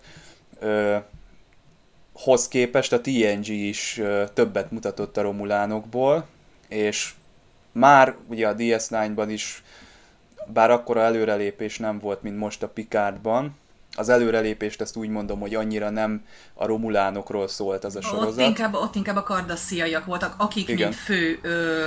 [0.58, 0.96] Ö,
[2.16, 4.00] hoz képest a TNG is
[4.34, 6.26] többet mutatott a romulánokból,
[6.68, 7.14] és
[7.72, 9.62] már ugye a DS9-ban is
[10.46, 13.56] bár akkora előrelépés nem volt, mint most a Picardban,
[13.96, 16.24] az előrelépést ezt úgy mondom, hogy annyira nem
[16.54, 18.32] a romulánokról szólt az a sorozat.
[18.32, 20.88] Ott inkább, ott inkább a kardassziaiak voltak, akik Igen.
[20.88, 21.86] mint fő ö,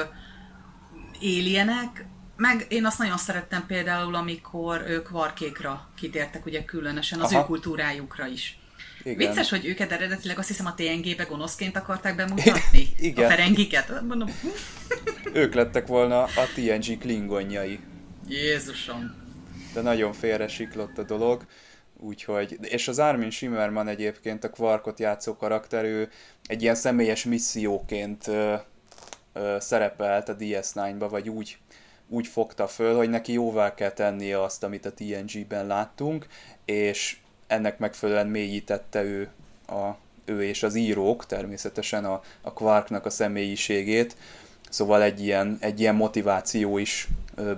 [1.20, 7.42] éljenek, meg én azt nagyon szerettem például, amikor ők varkékra kitértek, ugye különösen az Aha.
[7.42, 8.59] ő kultúrájukra is.
[9.04, 9.18] Igen.
[9.18, 12.88] Vicces, hogy őket eredetileg azt hiszem a TNG-be gonoszként akarták bemutatni.
[13.00, 13.26] Igen.
[13.26, 14.02] A ferengiket.
[14.08, 14.30] Mondom.
[15.34, 17.80] ők lettek volna a TNG klingonjai.
[18.28, 19.16] Jézusom!
[19.74, 21.46] De nagyon félre siklott a dolog.
[22.02, 26.10] Úgyhogy, és az Armin Shimmerman egyébként a Quarkot játszó karakter, ő
[26.46, 28.56] egy ilyen személyes misszióként ö,
[29.34, 31.58] ö, szerepelt a DS9-ba, vagy úgy,
[32.08, 36.28] úgy fogta föl, hogy neki jóvá kell tennie azt, amit a TNG-ben láttunk,
[36.66, 37.18] és
[37.50, 39.30] ennek megfelelően mélyítette ő,
[39.68, 44.16] a, ő és az írók természetesen a, a Quarknak a személyiségét,
[44.70, 47.08] Szóval egy ilyen, egy ilyen motiváció is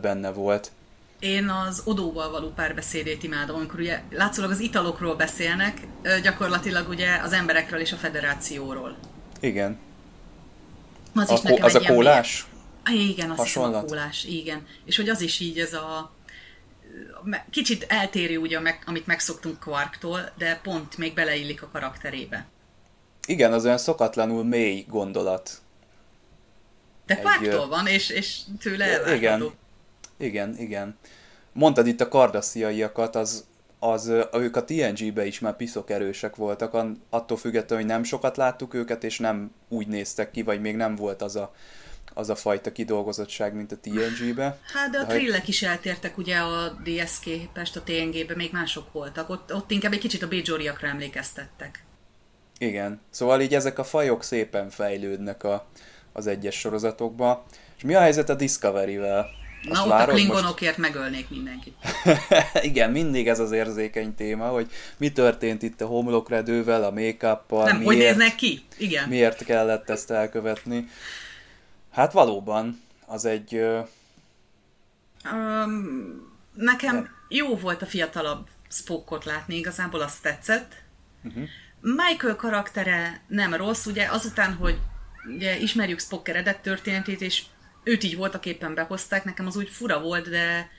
[0.02, 0.72] benne volt.
[1.20, 5.88] Én az Odóval való párbeszédét imádom, amikor ugye látszólag az italokról beszélnek,
[6.24, 8.98] gyakorlatilag ugye az emberekről és a federációról.
[9.40, 9.78] Igen.
[11.16, 12.46] Az a, is nekem az a kólás?
[12.86, 13.08] Milyen...
[13.10, 14.68] Igen, az hiszem a kólás, igen.
[14.86, 16.12] És hogy az is így ez a
[17.50, 22.46] kicsit eltérő ugye, amit megszoktunk Quarktól, de pont még beleillik a karakterébe.
[23.28, 25.62] Igen, az olyan szokatlanul mély gondolat.
[27.06, 29.16] De Quarktól van, és, és tőle elvárható.
[29.18, 29.52] Igen,
[30.18, 30.98] igen, igen.
[31.54, 33.46] Mondtad itt a kardasziaiakat, az,
[33.80, 38.74] az, ők a TNG-be is már piszok erősek voltak, attól függetlenül, hogy nem sokat láttuk
[38.74, 41.54] őket, és nem úgy néztek ki, vagy még nem volt az a
[42.14, 44.58] az a fajta kidolgozottság, mint a TNG-be.
[44.74, 49.30] Hát de a trillek is eltértek ugye a DSK képest, a TNG-be még mások voltak.
[49.30, 51.84] Ott, ott inkább egy kicsit a Bajoriakra emlékeztettek.
[52.58, 53.02] Igen.
[53.10, 55.68] Szóval így ezek a fajok szépen fejlődnek a,
[56.14, 57.46] az egyes sorozatokba.
[57.78, 59.30] És mi a helyzet a Discovery-vel?
[59.70, 60.10] Azt Na, ott várod?
[60.10, 60.90] a klingonokért most...
[60.90, 61.74] megölnék mindenkit.
[62.70, 67.66] Igen, mindig ez az érzékeny téma, hogy mi történt itt a homlokredővel, a make-uppal.
[67.66, 68.62] Nem, miért, hogy néznek ki?
[68.78, 69.10] Igen.
[69.10, 70.88] Miért kellett ezt elkövetni?
[71.92, 73.62] Hát valóban, az egy...
[75.32, 77.10] Um, nekem de.
[77.28, 80.76] jó volt a fiatalabb Spockot látni, igazából azt tetszett.
[81.24, 81.44] Uh-huh.
[81.80, 84.80] Michael karaktere nem rossz, ugye azután, hogy
[85.26, 87.44] ugye ismerjük Spock eredet történetét, és
[87.84, 90.70] őt így voltak éppen behozták, nekem az úgy fura volt, de,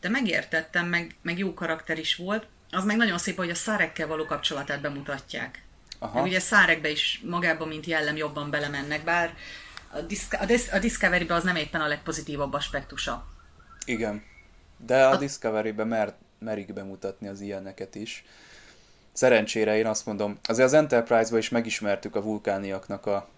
[0.00, 2.46] de megértettem, meg, meg jó karakter is volt.
[2.70, 5.62] Az meg nagyon szép, hogy a szárekkel való kapcsolatát bemutatják.
[6.02, 6.22] Aha.
[6.22, 9.34] ugye szárekbe is magában, mint jellem jobban belemennek, bár
[9.92, 13.26] a, Disc- a, Dis- a Discovery-ben az nem éppen a legpozitívabb aspektusa.
[13.84, 14.22] Igen.
[14.76, 15.16] De a, a...
[15.16, 18.24] Discovery-ben mer- merik bemutatni az ilyeneket is.
[19.12, 23.28] Szerencsére én azt mondom, azért az Enterprise-ban is megismertük a vulkániaknak a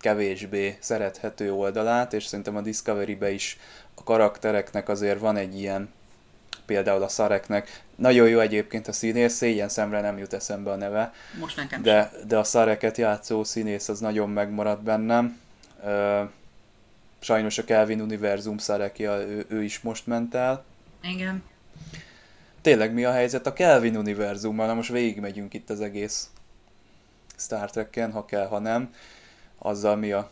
[0.00, 3.58] kevésbé szerethető oldalát, és szerintem a Discovery-be is
[3.94, 5.92] a karaktereknek azért van egy ilyen,
[6.66, 7.82] például a Szareknek.
[7.94, 11.12] Nagyon jó egyébként a színész, szégyen szemre nem jut eszembe a neve.
[11.38, 15.40] Most nekem de, de a Szareket játszó színész az nagyon megmaradt bennem.
[17.18, 20.64] Sajnos a Kelvin univerzum Szarekja, ő, ő is most ment el.
[21.02, 21.42] Igen.
[22.60, 24.66] Tényleg mi a helyzet a Kelvin univerzummal?
[24.66, 26.30] Na most végigmegyünk itt az egész
[27.36, 28.94] Star Trek-en, ha kell, ha nem.
[29.58, 30.30] Azzal mi a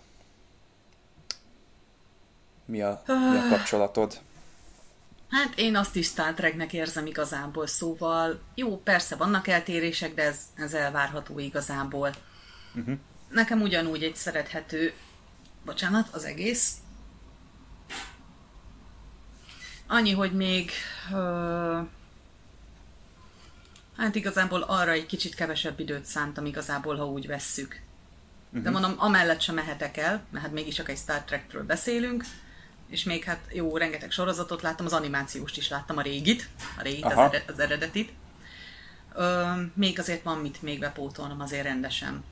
[2.65, 4.21] mi a, mi a kapcsolatod?
[5.31, 10.39] Hát én azt is Star Treknek érzem igazából, szóval jó, persze vannak eltérések, de ez,
[10.55, 12.11] ez elvárható igazából.
[12.75, 12.99] Uh-huh.
[13.29, 14.93] Nekem ugyanúgy egy szerethető
[15.65, 16.75] bocsánat, az egész.
[19.87, 20.71] Annyi, hogy még
[21.11, 21.87] uh,
[23.97, 27.81] hát igazából arra egy kicsit kevesebb időt szántam igazából, ha úgy vesszük.
[28.49, 28.63] Uh-huh.
[28.63, 28.81] De mhm.
[28.81, 32.25] mondom, amellett sem mehetek el, mert hát mégis csak egy Star Trekről beszélünk,
[32.89, 37.05] és még hát jó, rengeteg sorozatot láttam, az animációst is láttam, a régit, a régit,
[37.05, 38.13] az, ered, az eredetit.
[39.15, 39.45] Ö,
[39.75, 42.25] még azért van mit még bepótolnom azért rendesen.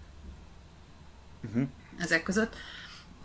[1.45, 1.69] Uh-huh.
[1.99, 2.57] Ezek között.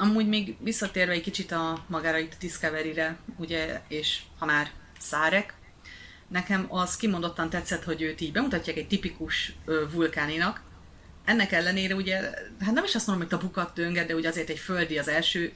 [0.04, 5.54] Amúgy még visszatérve egy kicsit a magára itt a Discovery-re, ugye, és ha már szárek,
[6.28, 9.54] nekem az kimondottan tetszett, hogy őt így bemutatják egy tipikus
[9.92, 10.62] vulkáninak.
[11.26, 12.20] Ennek ellenére ugye,
[12.60, 15.54] hát nem is azt mondom, hogy tabukat dönget, de ugye azért egy földi az első,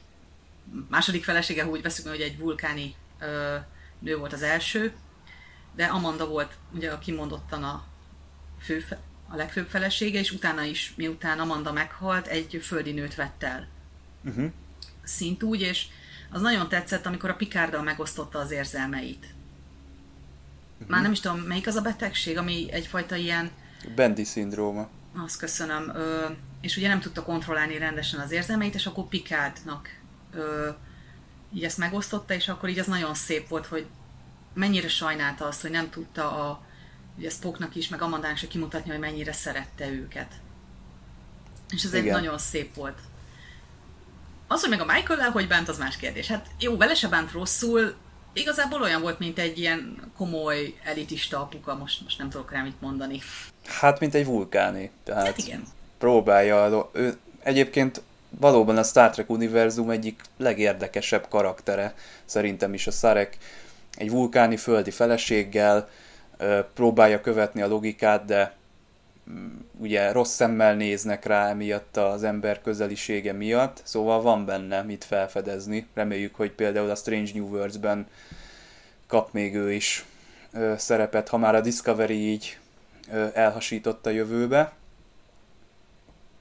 [0.90, 3.56] második felesége, úgy veszük, hogy egy vulkáni ö,
[4.00, 4.94] nő volt az első,
[5.76, 7.86] de Amanda volt ugye a kimondottan a
[8.62, 8.86] fő,
[9.30, 13.76] a legfőbb felesége, és utána is, miután Amanda meghalt, egy földi nőt vett el
[14.26, 14.52] uh-huh.
[15.04, 15.86] szint úgy, és
[16.32, 19.26] az nagyon tetszett, amikor a Pikárdal megosztotta az érzelmeit.
[20.74, 20.90] Uh-huh.
[20.90, 23.52] Már nem is tudom, melyik az a betegség, ami egyfajta ilyen...
[23.96, 24.90] Bendi szindróma.
[25.26, 25.92] Azt köszönöm.
[25.96, 26.26] Ö,
[26.62, 29.90] és ugye nem tudta kontrollálni rendesen az érzelmeit, és akkor Pikárdnak
[30.34, 30.70] ö,
[31.54, 33.86] így ezt megosztotta, és akkor így az nagyon szép volt, hogy
[34.54, 36.66] mennyire sajnálta azt, hogy nem tudta a
[37.18, 40.34] ugye Spocknak is, meg Amandának is kimutatni, hogy mennyire szerette őket.
[41.70, 43.00] És ez egy nagyon szép volt.
[44.48, 46.28] Az, hogy meg a michael hogy bánt, az más kérdés.
[46.28, 47.96] Hát jó, vele se bánt rosszul,
[48.34, 52.82] igazából olyan volt, mint egy ilyen komoly elitista apuka, most, most nem tudok rá mit
[52.82, 53.20] mondani.
[53.66, 54.92] Hát, mint egy vulkáni.
[55.04, 55.64] Tehát hát igen.
[55.98, 63.38] Próbálja, ő egyébként valóban a Star Trek univerzum egyik legérdekesebb karaktere, szerintem is a Szarek.
[63.96, 65.90] Egy vulkáni földi feleséggel
[66.74, 68.57] próbálja követni a logikát, de
[69.78, 75.88] ugye rossz szemmel néznek rá miatt az ember közelisége miatt, szóval van benne mit felfedezni.
[75.94, 78.08] Reméljük, hogy például a Strange New Worlds-ben
[79.08, 80.06] kap még ő is
[80.52, 82.58] ö, szerepet, ha már a Discovery így
[83.12, 84.74] ö, elhasított a jövőbe.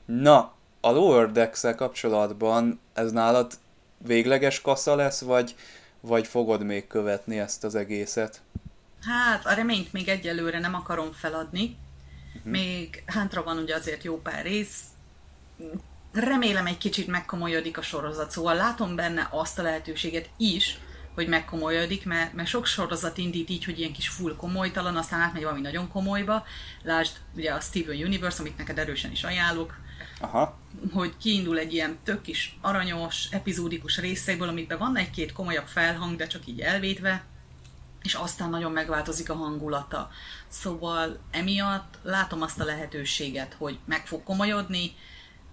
[0.05, 3.53] Na, a Lower decks kapcsolatban ez nálad
[3.99, 5.55] végleges kasza lesz, vagy,
[6.01, 8.40] vagy fogod még követni ezt az egészet?
[9.03, 11.77] Hát, a reményt még egyelőre nem akarom feladni.
[12.44, 14.81] Még hátra van ugye azért jó pár rész.
[16.12, 20.79] Remélem egy kicsit megkomolyodik a sorozat, szóval látom benne azt a lehetőséget is,
[21.14, 25.42] hogy megkomolyodik, mert, mert sok sorozat indít így, hogy ilyen kis full komolytalan, aztán átmegy
[25.42, 26.44] valami nagyon komolyba.
[26.83, 29.79] Lásd, ugye a Steven Universe, amit neked erősen is ajánlok,
[30.20, 30.59] Aha.
[30.92, 36.27] hogy kiindul egy ilyen tök kis aranyos, epizódikus részekből, amikben van egy-két komolyabb felhang, de
[36.27, 37.25] csak így elvétve,
[38.06, 40.10] és aztán nagyon megváltozik a hangulata.
[40.48, 44.94] Szóval emiatt látom azt a lehetőséget, hogy meg fog komolyodni,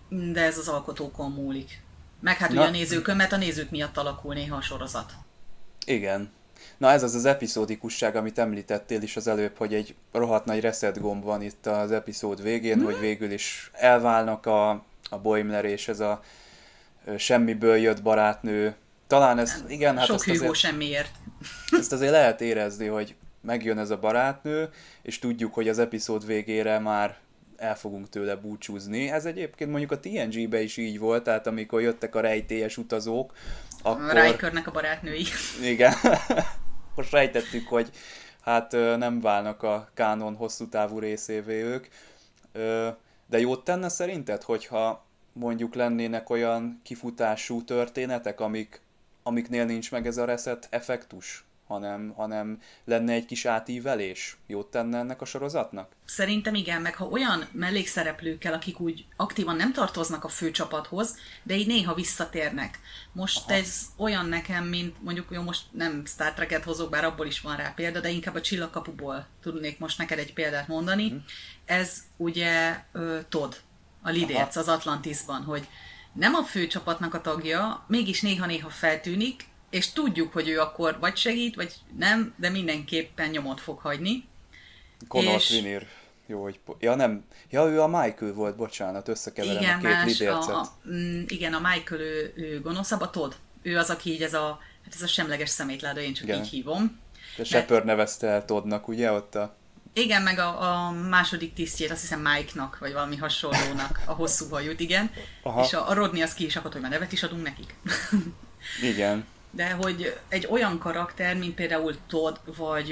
[0.09, 1.81] de ez az alkotókon múlik.
[2.19, 2.55] Meg hát Na.
[2.55, 5.13] ugye a nézőkön, mert a nézők miatt alakul néha a sorozat.
[5.85, 6.31] Igen.
[6.77, 10.99] Na ez az az epizódikusság, amit említettél is az előbb, hogy egy rohadt nagy reset
[10.99, 12.83] gomb van itt az epizód végén, mm.
[12.83, 14.69] hogy végül is elválnak a,
[15.09, 16.21] a Boimler és ez a
[17.17, 18.75] semmiből jött barátnő.
[19.07, 21.11] Talán ez, igen, hát Sok Hugo semmiért.
[21.71, 24.69] Ezt azért lehet érezni, hogy megjön ez a barátnő,
[25.01, 27.17] és tudjuk, hogy az epizód végére már
[27.57, 29.09] el fogunk tőle búcsúzni.
[29.09, 33.33] Ez egyébként mondjuk a TNG-be is így volt, tehát amikor jöttek a rejtélyes utazók,
[33.81, 34.17] akkor...
[34.17, 35.25] A Rikernek a barátnői.
[35.63, 35.93] Igen.
[36.95, 37.89] Most rejtettük, hogy
[38.41, 41.87] hát nem válnak a kánon hosszú távú részévé ők.
[43.27, 48.81] De jót tenne szerinted, hogyha mondjuk lennének olyan kifutású történetek, amik,
[49.23, 51.45] amiknél nincs meg ez a reset effektus?
[51.67, 54.37] hanem, hanem lenne egy kis átívelés.
[54.47, 55.91] Jót tenne ennek a sorozatnak?
[56.05, 61.67] Szerintem igen, meg ha olyan mellékszereplőkkel, akik úgy aktívan nem tartoznak a főcsapathoz, de így
[61.67, 62.79] néha visszatérnek.
[63.11, 63.53] Most Aha.
[63.53, 67.55] ez olyan nekem, mint mondjuk, jó, most nem Star Trek-et hozok, bár abból is van
[67.55, 71.07] rá példa, de inkább a csillagkapuból tudnék most neked egy példát mondani.
[71.07, 71.23] Hmm.
[71.65, 73.53] Ez ugye uh, Todd,
[74.01, 75.67] a Lidérc az Atlantisban, hogy
[76.13, 81.55] nem a főcsapatnak a tagja, mégis néha-néha feltűnik, és tudjuk, hogy ő akkor vagy segít,
[81.55, 84.27] vagy nem, de mindenképpen nyomot fog hagyni.
[85.07, 85.45] Connor és...
[85.45, 85.87] Trinir.
[86.25, 86.59] Jó, hogy...
[86.79, 87.23] Ja, nem.
[87.49, 90.55] Ja, ő a Michael volt, bocsánat, összekeverem igen, a két más, lidércet.
[90.55, 93.31] A, mm, igen, a Michael ő, ő gonoszabb, a Todd.
[93.61, 96.39] Ő az, aki így ez a, hát ez a semleges szemétláda, én csak igen.
[96.39, 96.99] így hívom.
[97.37, 99.55] De Shepard nevezte el Toddnak, ugye, ott a...
[99.93, 104.79] Igen, meg a, a második tisztjét, azt hiszem Mike-nak, vagy valami hasonlónak, a hosszú hajút,
[104.79, 105.11] igen.
[105.43, 105.63] Aha.
[105.63, 107.75] És a, a Rodney az ki is akart, hogy már nevet is adunk nekik.
[108.91, 109.25] igen
[109.55, 112.91] de hogy egy olyan karakter, mint például Todd, vagy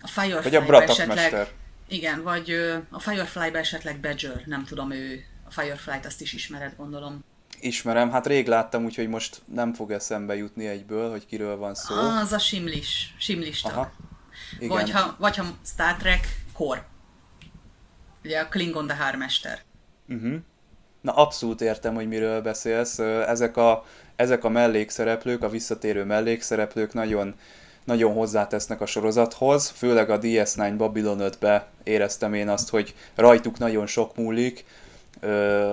[0.00, 1.52] a Firefly-ba vagy a esetleg...
[1.88, 2.50] Igen, vagy
[2.90, 7.24] a Firefly-ba esetleg Badger, nem tudom, ő a Firefly-t azt is ismered, gondolom.
[7.60, 11.94] Ismerem, hát rég láttam, úgyhogy most nem fog eszembe jutni egyből, hogy kiről van szó.
[11.94, 13.90] Ah, az a Simlis, Simlis tag.
[14.68, 16.84] Vagy ha, vagy ha Star Trek, Kor.
[18.24, 19.58] Ugye a Klingon de hármester.
[20.08, 20.34] Uh-huh.
[21.00, 22.98] Na abszolút értem, hogy miről beszélsz.
[22.98, 23.84] Ezek a
[24.16, 27.34] ezek a mellékszereplők, a visszatérő mellékszereplők nagyon,
[27.84, 33.86] nagyon hozzátesznek a sorozathoz, főleg a DS9 Babylon 5-be éreztem én azt, hogy rajtuk nagyon
[33.86, 34.64] sok múlik,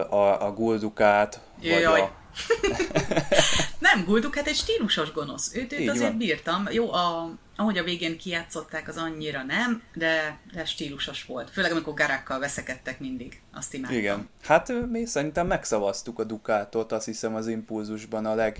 [0.09, 2.11] a, a Guldukát, vagy a...
[3.93, 5.55] nem, Guldukát egy stílusos gonosz.
[5.55, 6.17] Őt, őt azért van.
[6.17, 6.67] bírtam.
[6.71, 11.49] Jó, a, ahogy a végén kijátszották, az annyira nem, de, de stílusos volt.
[11.49, 13.41] Főleg amikor garákkal veszekedtek mindig.
[13.53, 13.97] Azt imádtam.
[13.97, 14.29] Igen.
[14.43, 18.57] Hát mi szerintem megszavaztuk a Dukátot, azt hiszem az impulzusban a leg,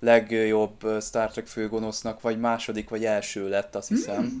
[0.00, 4.22] legjobb Star Trek főgonosznak, vagy második, vagy első lett, azt hiszem.
[4.22, 4.38] Mm.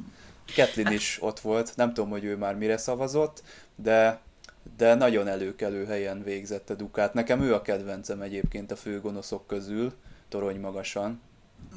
[0.54, 0.94] Kathleen hát...
[0.94, 3.42] is ott volt, nem tudom, hogy ő már mire szavazott,
[3.76, 4.20] de
[4.76, 7.14] de nagyon előkelő helyen végzett a Dukát.
[7.14, 9.92] Nekem ő a kedvencem egyébként a főgonoszok közül,
[10.32, 11.20] torony magasan.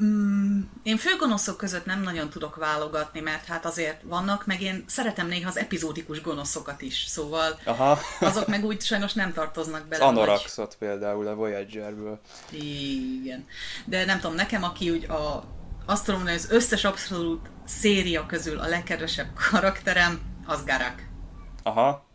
[0.03, 5.27] Mm, én főgonoszok között nem nagyon tudok válogatni, mert hát azért vannak, meg én szeretem
[5.27, 7.99] néha az epizódikus gonoszokat is, szóval Aha.
[8.29, 10.05] azok meg úgy sajnos nem tartoznak bele.
[10.05, 10.89] Anoraxot vagy...
[10.89, 12.19] például a Voyagerből.
[12.51, 13.45] Igen.
[13.85, 15.43] De nem tudom, nekem aki úgy a,
[15.85, 21.03] hogy az összes abszolút széria közül a legkedvesebb karakterem, az Garak.
[21.63, 22.05] Aha.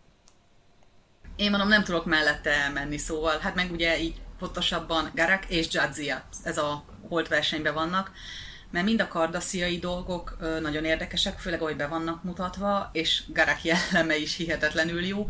[1.36, 6.24] Én mondom, nem tudok mellette elmenni, szóval, hát meg ugye így pontosabban Garak és Jadzia,
[6.42, 8.12] ez a holt versenyben vannak,
[8.70, 14.16] mert mind a kardasziai dolgok nagyon érdekesek, főleg ahogy be vannak mutatva, és Garak jelleme
[14.16, 15.28] is hihetetlenül jó,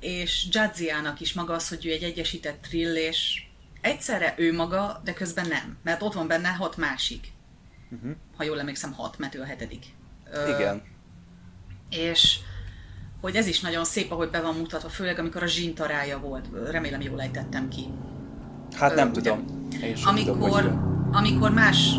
[0.00, 3.42] és Jadziának is maga az, hogy ő egy egyesített trill, és
[3.80, 7.32] egyszerre ő maga, de közben nem, mert ott van benne hat másik.
[7.90, 8.10] Uh-huh.
[8.36, 9.84] Ha jól emlékszem, hat, mert ő a hetedik.
[10.32, 10.82] Ö, Igen.
[11.90, 12.38] És
[13.20, 16.48] hogy ez is nagyon szép, ahogy be van mutatva, főleg amikor a zsintarája volt.
[16.70, 17.88] Remélem jól ejtettem ki.
[18.76, 19.44] Hát nem tudom.
[19.82, 20.70] Én sem amikor, tudom, hogy
[21.12, 21.94] amikor más,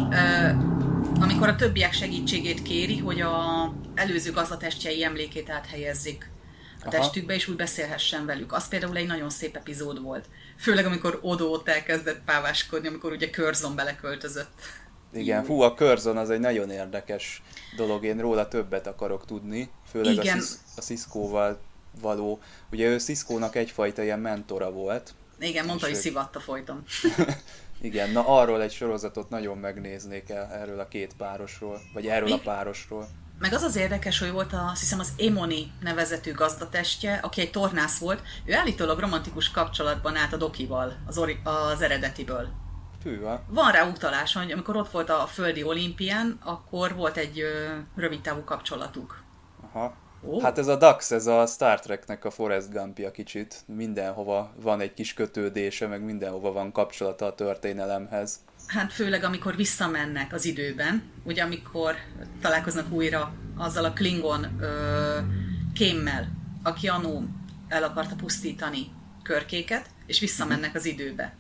[1.20, 6.30] amikor a többiek segítségét kéri, hogy a előző gazdatestjei emlékét áthelyezzék
[6.86, 8.54] a testükbe, és úgy beszélhessen velük.
[8.54, 10.26] Az például egy nagyon szép epizód volt.
[10.60, 14.62] Főleg, amikor Odo ott elkezdett páváskodni, amikor ugye Körzon beleköltözött.
[15.14, 17.44] Igen, fú, a Körzon az egy nagyon érdekes
[17.76, 20.42] dolog, én róla többet akarok tudni, főleg Igen.
[20.76, 21.60] a, Cisco-val
[22.02, 22.40] való,
[22.72, 25.14] ugye ő Cisco-nak egyfajta ilyen mentora volt.
[25.40, 26.84] Igen, mondta, hogy szivatta folyton.
[27.82, 32.40] Igen, na arról egy sorozatot nagyon megnéznék el, erről a két párosról, vagy erről a
[32.40, 33.08] párosról.
[33.40, 37.52] Meg az az érdekes, hogy volt a, azt hiszem az Emoni nevezetű gazdatestje, aki egy
[37.52, 42.48] tornász volt, ő állítólag romantikus kapcsolatban állt a Dokival, az, ori, az eredetiből.
[43.04, 43.44] Hűha.
[43.48, 48.22] Van rá utalás, hogy amikor ott volt a földi olimpián, akkor volt egy ö, rövid
[48.22, 49.24] távú kapcsolatuk.
[49.62, 49.94] Aha.
[50.30, 50.42] Oh.
[50.42, 53.62] Hát ez a Dax, ez a Star Treknek a Forrest Gumpja kicsit.
[53.66, 58.40] Mindenhova van egy kis kötődése, meg mindenhova van kapcsolata a történelemhez.
[58.68, 61.96] Hát főleg, amikor visszamennek az időben, ugye amikor
[62.42, 65.18] találkoznak újra azzal a Klingon ö,
[65.74, 66.28] kémmel,
[66.64, 67.24] aki anó
[67.68, 68.92] el akarta pusztítani
[69.24, 71.36] körkéket, és visszamennek az időbe.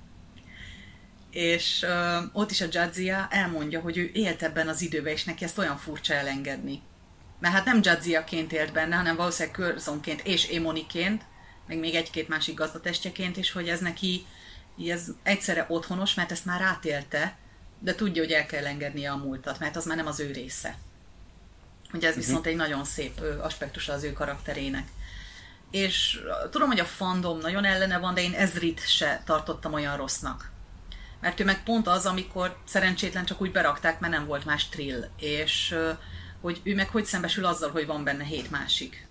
[1.31, 5.43] És ö, ott is a Jadzia elmondja, hogy ő élt ebben az időben, és neki
[5.43, 6.81] ezt olyan furcsa elengedni.
[7.39, 11.23] Mert hát nem Jadziaként élt benne, hanem valószínűleg Körzonként és Émoniként,
[11.67, 14.25] meg még egy-két másik gazdatestjeként is, hogy ez neki
[14.87, 17.35] ez egyszerre otthonos, mert ezt már átélte,
[17.79, 20.77] de tudja, hogy el kell engednie a múltat, mert az már nem az ő része.
[21.93, 22.27] Ugye ez uh-huh.
[22.27, 24.87] viszont egy nagyon szép aspektusa az ő karakterének.
[25.71, 26.19] És
[26.51, 30.51] tudom, hogy a fandom nagyon ellene van, de én Ezrit se tartottam olyan rossznak.
[31.21, 35.03] Mert ő meg pont az, amikor szerencsétlen csak úgy berakták, mert nem volt más trill.
[35.19, 35.77] És
[36.47, 39.07] hogy ő meg hogy szembesül azzal, hogy van benne hét másik.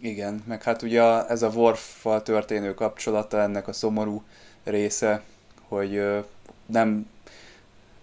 [0.00, 4.22] Igen, meg hát ugye ez a Worf-fal történő kapcsolata ennek a szomorú
[4.64, 5.22] része,
[5.68, 6.02] hogy
[6.66, 7.10] nem,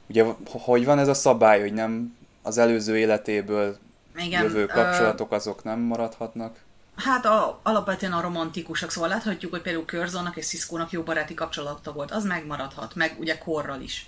[0.07, 3.77] ugye hogy van ez a szabály, hogy nem az előző életéből
[4.15, 6.59] Igen, jövő kapcsolatok azok nem maradhatnak?
[6.95, 11.91] Hát a, alapvetően a romantikusak, szóval láthatjuk, hogy például Körzonnak és Sziszkónak jó baráti kapcsolata
[11.91, 14.05] volt, az megmaradhat, meg ugye korral is.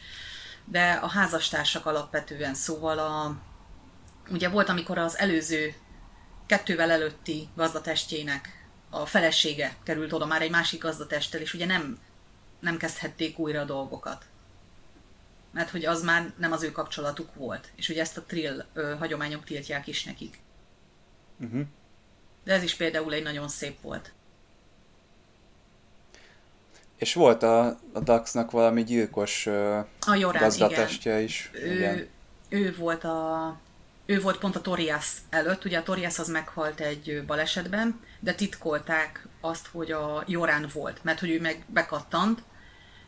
[0.66, 3.36] De a házastársak alapvetően, szóval a,
[4.30, 5.74] ugye volt, amikor az előző
[6.46, 12.00] kettővel előtti gazdatestjének a felesége került oda már egy másik gazdatesttel, és ugye nem,
[12.60, 14.26] nem kezdhették újra a dolgokat.
[15.52, 17.72] Mert hogy az már nem az ő kapcsolatuk volt.
[17.76, 20.40] És ugye ezt a trill ö, hagyományok tiltják is nekik.
[21.40, 21.62] Uh-huh.
[22.44, 24.14] De ez is például egy nagyon szép volt.
[26.96, 31.24] És volt a, a Daxnak valami gyilkos ö, a Jorán, gazdatestje igen.
[31.24, 31.50] is.
[31.54, 32.08] Ő, igen.
[32.50, 33.58] ő volt a
[34.06, 39.28] ő volt pont a Torias előtt, ugye a Torias az meghalt egy balesetben, de titkolták
[39.42, 42.44] azt, hogy a Jorán volt, mert hogy ő meg bekattant,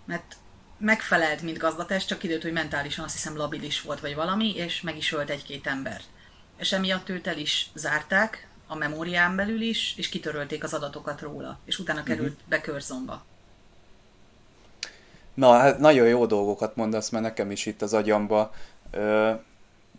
[0.05, 0.35] mert
[0.77, 4.97] megfelelt, mint gazdatest, csak időt, hogy mentálisan azt hiszem labilis volt, vagy valami, és meg
[4.97, 6.03] is ölt egy-két embert.
[6.57, 11.59] És emiatt őt el is zárták, a memórián belül is, és kitörölték az adatokat róla,
[11.65, 12.47] és utána került uh-huh.
[12.49, 13.25] be körzomba.
[15.33, 18.53] Na, hát nagyon jó dolgokat mondasz, mert nekem is itt az agyamba.
[18.91, 19.31] Ö,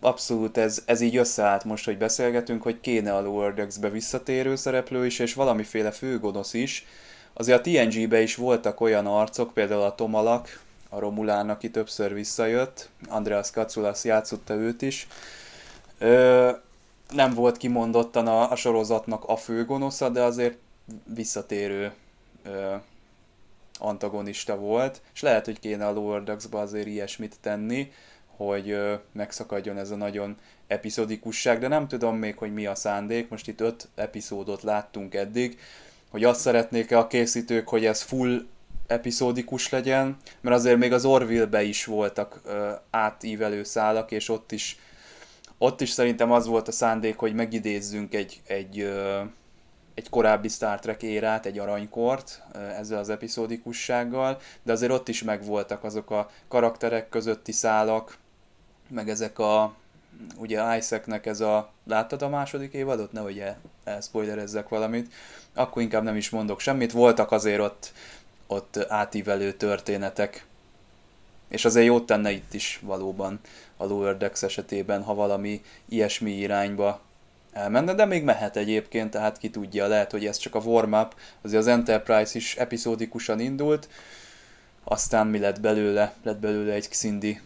[0.00, 5.06] abszolút ez, ez így összeállt most, hogy beszélgetünk, hogy kéne a Lower Decks-be visszatérő szereplő
[5.06, 6.86] is, és valamiféle főgonosz is.
[7.32, 12.88] Azért a TNG-be is voltak olyan arcok, például a Tomalak, a Romulán, aki többször visszajött,
[13.08, 15.06] Andreas Katsoulas játszotta őt is.
[15.98, 16.50] Ö,
[17.10, 20.58] nem volt kimondottan a, a sorozatnak a főgonosza, de azért
[21.14, 21.92] visszatérő
[22.44, 22.74] ö,
[23.78, 27.92] antagonista volt, és lehet, hogy kéne a Lower Decks-be azért ilyesmit tenni
[28.38, 28.78] hogy
[29.12, 30.36] megszakadjon ez a nagyon
[30.66, 33.28] epizodikusság, de nem tudom még, hogy mi a szándék.
[33.28, 35.58] Most itt öt epizódot láttunk eddig,
[36.10, 38.46] hogy azt szeretnék-e a készítők, hogy ez full
[38.86, 42.40] epizódikus legyen, mert azért még az Orville-be is voltak
[42.90, 44.78] átívelő szálak, és ott is,
[45.58, 48.92] ott is szerintem az volt a szándék, hogy megidézzünk egy, egy,
[49.94, 52.42] egy korábbi Star Trek érát, egy aranykort
[52.78, 58.18] ezzel az epizódikussággal, de azért ott is megvoltak azok a karakterek közötti szálak,
[58.88, 59.74] meg ezek a,
[60.36, 63.12] ugye Isaacnek ez a, láttad a második évadot?
[63.12, 65.12] Nehogy el, elspoilerezzek valamit,
[65.54, 67.92] akkor inkább nem is mondok semmit, voltak azért ott,
[68.46, 70.46] ott átívelő történetek,
[71.48, 73.40] és azért jót tenne itt is valóban
[73.76, 77.00] a Lower Decks esetében, ha valami ilyesmi irányba
[77.52, 81.60] elmenne, de még mehet egyébként, tehát ki tudja, lehet, hogy ez csak a warm-up, azért
[81.60, 83.88] az Enterprise is epizódikusan indult,
[84.84, 87.40] aztán mi lett belőle, lett belőle egy Xindi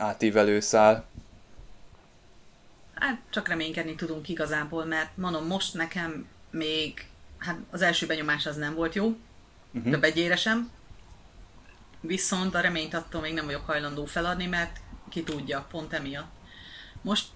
[0.00, 1.08] átívelő szál.
[2.94, 7.06] Hát csak reménykedni tudunk igazából, mert mondom, most nekem még,
[7.38, 9.16] hát az első benyomás az nem volt jó,
[9.72, 9.92] uh-huh.
[9.92, 10.70] több egyére sem,
[12.00, 16.30] viszont a reményt attól még nem vagyok hajlandó feladni, mert ki tudja, pont emiatt.
[17.02, 17.26] Most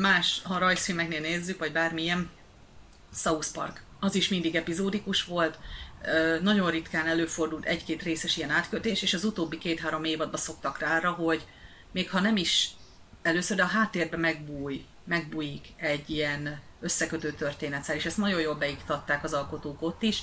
[0.00, 2.30] más, ha rajzfilmeknél nézzük, vagy bármilyen,
[3.14, 3.82] South Park.
[4.00, 5.58] Az is mindig epizódikus volt,
[6.42, 11.10] nagyon ritkán előfordult egy-két részes ilyen átkötés, és az utóbbi két-három évadban szoktak rá arra,
[11.10, 11.46] hogy
[11.90, 12.70] még ha nem is
[13.22, 19.24] először, de a háttérben megbúj, megbújik egy ilyen összekötő történetszer, és ezt nagyon jól beiktatták
[19.24, 20.22] az alkotók ott is,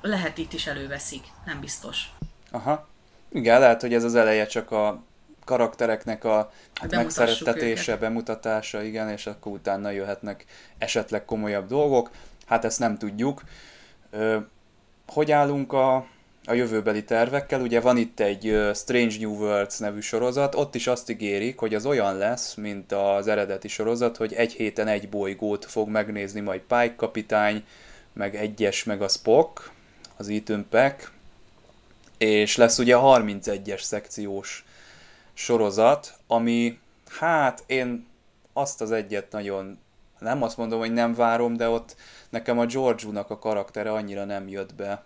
[0.00, 2.12] lehet itt is előveszik, nem biztos.
[2.50, 2.88] Aha.
[3.32, 5.02] Igen, lehet, hogy ez az eleje csak a
[5.44, 8.00] karaktereknek a hát megszerettetése, őket.
[8.00, 10.44] bemutatása, igen, és akkor utána jöhetnek
[10.78, 12.10] esetleg komolyabb dolgok.
[12.46, 13.42] Hát ezt nem tudjuk.
[14.10, 14.38] Ö,
[15.06, 16.06] hogy állunk a,
[16.46, 17.60] a jövőbeli tervekkel?
[17.60, 21.86] Ugye van itt egy Strange New Worlds nevű sorozat, ott is azt ígérik, hogy az
[21.86, 26.94] olyan lesz, mint az eredeti sorozat, hogy egy héten egy bolygót fog megnézni majd Pike
[26.96, 27.64] kapitány,
[28.12, 29.70] meg egyes, meg a Spock,
[30.16, 31.12] az Ethan Peck,
[32.18, 34.64] és lesz ugye a 31-es szekciós
[35.34, 36.78] sorozat, ami
[37.08, 38.06] hát én
[38.52, 39.78] azt az egyet nagyon
[40.18, 41.96] nem azt mondom, hogy nem várom, de ott
[42.30, 45.04] nekem a George-nak a karaktere annyira nem jött be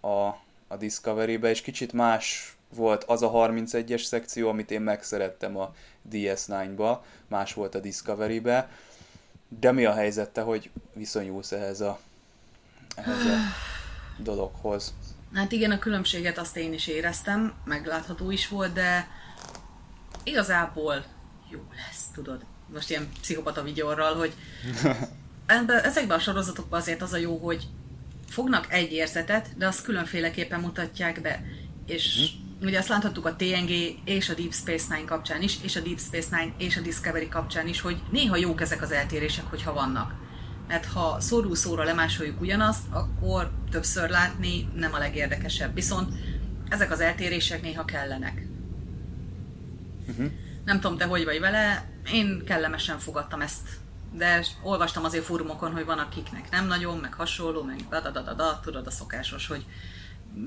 [0.00, 0.30] a,
[0.72, 5.74] a Discovery-be, és kicsit más volt az a 31-es szekció, amit én megszerettem a
[6.10, 6.98] DS9-ba,
[7.28, 8.70] más volt a Discovery-be,
[9.48, 11.98] de mi a helyzette, hogy viszonyulsz ehhez a,
[12.94, 13.36] ehhez a
[14.22, 14.94] dologhoz?
[15.34, 19.08] Hát igen, a különbséget azt én is éreztem, meglátható is volt, de
[20.22, 21.04] igazából
[21.50, 22.44] jó lesz, tudod.
[22.66, 24.34] Most ilyen pszichopata vigyorral, hogy
[25.84, 27.68] ezekben a sorozatokban azért az a jó, hogy
[28.32, 31.42] fognak egy érzetet, de azt különféleképpen mutatják be.
[31.86, 32.68] És uh-huh.
[32.68, 33.70] ugye azt láthattuk a TNG
[34.04, 37.28] és a Deep Space Nine kapcsán is, és a Deep Space Nine és a Discovery
[37.28, 40.14] kapcsán is, hogy néha jók ezek az eltérések, hogyha vannak.
[40.68, 45.74] Mert ha szóró szóra lemásoljuk ugyanazt, akkor többször látni nem a legérdekesebb.
[45.74, 46.12] Viszont
[46.68, 48.46] ezek az eltérések néha kellenek.
[50.08, 50.30] Uh-huh.
[50.64, 53.81] Nem tudom, te hogy vagy vele, én kellemesen fogadtam ezt
[54.12, 58.32] de olvastam azért fórumokon, hogy van akiknek nem nagyon, meg hasonló, meg da da da
[58.32, 59.64] da, tudod a szokásos, hogy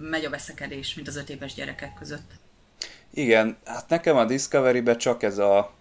[0.10, 2.32] megy a veszekedés, mint az öt éves gyerekek között.
[3.14, 5.72] Igen, hát nekem a Discovery-be csak ez a,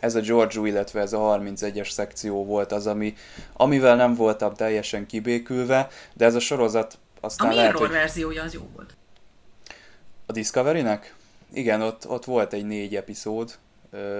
[0.00, 3.14] ez a George, illetve ez a 31-es szekció volt az, ami,
[3.52, 7.90] amivel nem voltam teljesen kibékülve, de ez a sorozat aztán a lehet, hogy...
[7.90, 8.96] verziója az jó volt.
[10.26, 11.14] A Discovery-nek?
[11.52, 13.58] Igen, ott, ott volt egy négy epizód,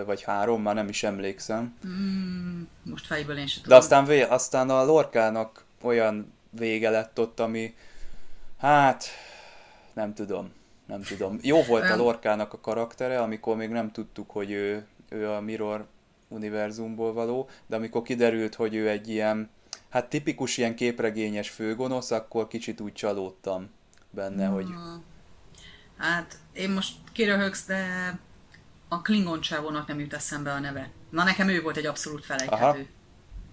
[0.05, 1.77] vagy három, már nem is emlékszem.
[1.87, 3.79] Mm, most fejből én sem tudom.
[3.79, 7.75] De aztán, vé, aztán a Lorkának olyan vége lett ott, ami
[8.59, 9.05] hát
[9.93, 10.53] nem tudom,
[10.87, 11.39] nem tudom.
[11.43, 15.87] Jó volt a Lorkának a karaktere, amikor még nem tudtuk, hogy ő, ő a Mirror
[16.29, 19.51] univerzumból való, de amikor kiderült, hogy ő egy ilyen,
[19.89, 23.71] hát tipikus ilyen képregényes főgonosz, akkor kicsit úgy csalódtam
[24.11, 24.53] benne, mm.
[24.53, 24.67] hogy...
[25.97, 28.19] Hát én most kiröhögsz, de
[28.93, 30.91] a Klingon csávónak nem jut eszembe a neve.
[31.11, 32.65] Na nekem ő volt egy abszolút felejthető.
[32.65, 32.77] Aha.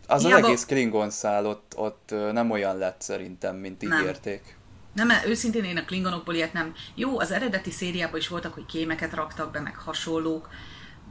[0.08, 0.38] Az Hiába...
[0.38, 4.58] az egész Klingon szál ott, ott nem olyan lett szerintem, mint ígérték.
[4.94, 6.74] Nem, nem őszintén én a Klingonokból ilyet nem.
[6.96, 10.50] Jó, az eredeti szériában is voltak, hogy kémeket raktak be, meg hasonlók,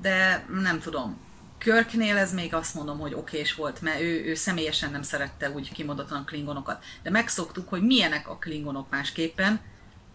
[0.00, 1.20] de nem tudom.
[1.58, 5.72] Körknél ez még azt mondom, hogy okés volt, mert ő, ő személyesen nem szerette úgy
[5.72, 6.84] kimondottan a klingonokat.
[7.02, 9.60] De megszoktuk, hogy milyenek a klingonok másképpen,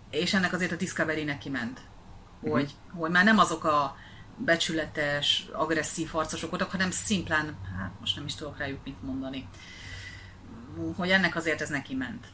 [0.09, 1.80] és ennek azért a Discovery neki ment.
[2.41, 2.99] Hogy, uh-huh.
[2.99, 3.95] hogy már nem azok a
[4.38, 9.48] becsületes, agresszív harcosok voltak, hanem szimplán, hát most nem is tudok rájuk mit mondani,
[10.96, 12.26] hogy ennek azért ez neki ment.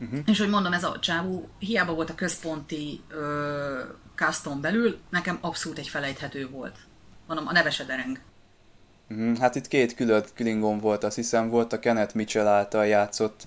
[0.00, 0.18] Uh-huh.
[0.26, 3.80] És hogy mondom, ez a csávú hiába volt a központi ö,
[4.14, 6.76] caston belül, nekem abszolút egy felejthető volt.
[7.26, 8.20] Mondom, a nevese dereng.
[9.08, 9.38] Uh-huh.
[9.38, 13.46] Hát itt két külön Klingon volt, azt hiszem volt a Kenneth Mitchell által játszott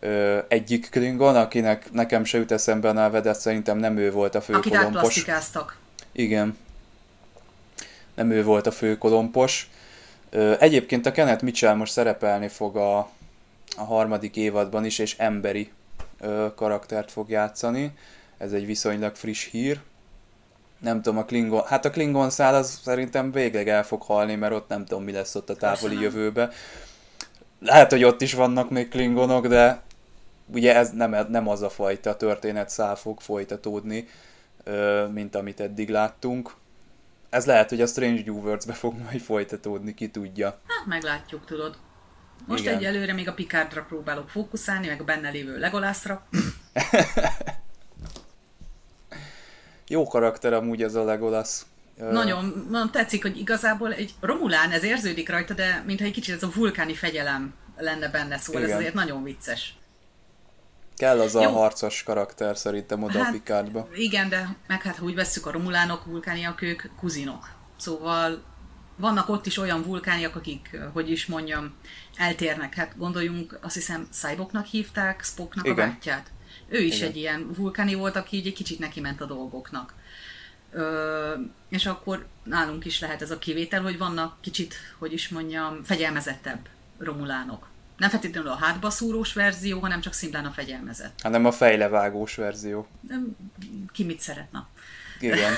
[0.00, 4.34] ö, egyik Klingon, akinek nekem se jut eszembe a neve, de szerintem nem ő volt
[4.34, 5.02] a főkolompos.
[5.02, 5.28] Akit
[6.12, 6.56] Igen
[8.16, 9.70] nem ő volt a főkolompos.
[10.58, 12.98] Egyébként a Kenneth Mitchell most szerepelni fog a,
[13.76, 15.70] a harmadik évadban is, és emberi
[16.54, 17.92] karaktert fog játszani.
[18.38, 19.80] Ez egy viszonylag friss hír.
[20.80, 24.52] Nem tudom, a Klingon, hát a Klingon szál az szerintem végleg el fog halni, mert
[24.52, 26.50] ott nem tudom, mi lesz ott a távoli jövőbe.
[27.60, 29.80] Lehet, hogy ott is vannak még Klingonok, de
[30.52, 34.08] ugye ez nem, nem az a fajta történet szál fog folytatódni,
[35.12, 36.54] mint amit eddig láttunk
[37.36, 40.46] ez lehet, hogy a Strange New Worlds-be fog majd folytatódni, ki tudja.
[40.46, 41.76] Hát meglátjuk, tudod.
[42.46, 42.76] Most Igen.
[42.76, 46.26] egyelőre még a Picardra próbálok fókuszálni, meg a benne lévő Legolászra.
[49.88, 51.62] Jó karakter amúgy ez a Legolas.
[51.96, 56.42] Nagyon, nagyon tetszik, hogy igazából egy Romulán, ez érződik rajta, de mintha egy kicsit ez
[56.42, 58.74] a vulkáni fegyelem lenne benne, szóval Igen.
[58.74, 59.76] ez azért nagyon vicces.
[60.96, 61.40] Kell az Jó.
[61.40, 63.88] a harcos karakter szerintem oda hát, a Picardba.
[63.94, 67.48] Igen, de meg hát ha úgy vesszük a romulánok, vulkániak, ők kuzinok.
[67.76, 68.42] Szóval
[68.96, 71.74] vannak ott is olyan vulkániak, akik, hogy is mondjam,
[72.16, 72.74] eltérnek.
[72.74, 75.88] Hát gondoljunk, azt hiszem Cyboknak hívták, Spocknak Igen.
[75.88, 76.30] a bátyját.
[76.68, 77.08] Ő is Igen.
[77.08, 79.94] egy ilyen vulkáni volt, aki így egy kicsit neki ment a dolgoknak.
[80.72, 81.34] Ö,
[81.68, 86.68] és akkor nálunk is lehet ez a kivétel, hogy vannak kicsit, hogy is mondjam, fegyelmezettebb
[86.98, 87.68] romulánok.
[87.96, 91.20] Nem feltétlenül a hátba szúrós verzió, hanem csak szimplán a fegyelmezett.
[91.22, 92.86] Hanem a fejlevágós verzió.
[93.00, 93.36] Nem,
[93.92, 94.66] ki mit szeretne.
[95.20, 95.52] Igen.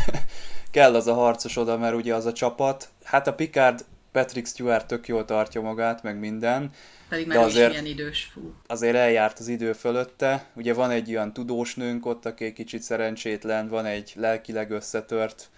[0.70, 4.86] Kell az a harcos oda, mert ugye az a csapat, hát a Picard Patrick Stewart
[4.86, 6.70] tök jól tartja magát, meg minden.
[7.08, 8.30] Pedig már azért, ilyen idős.
[8.32, 8.54] Fú.
[8.66, 10.46] Azért eljárt az idő fölötte.
[10.54, 15.48] Ugye van egy olyan tudós nőnk ott, aki egy kicsit szerencsétlen, van egy lelkileg összetört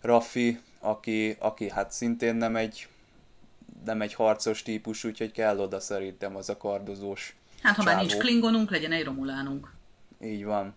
[0.00, 2.88] Raffi, aki, aki hát szintén nem egy
[3.86, 7.96] nem egy harcos típus, úgyhogy kell oda szerintem az a kardozós Hát ha csávó.
[7.96, 9.72] már nincs klingonunk, legyen egy romulánunk.
[10.22, 10.74] Így van.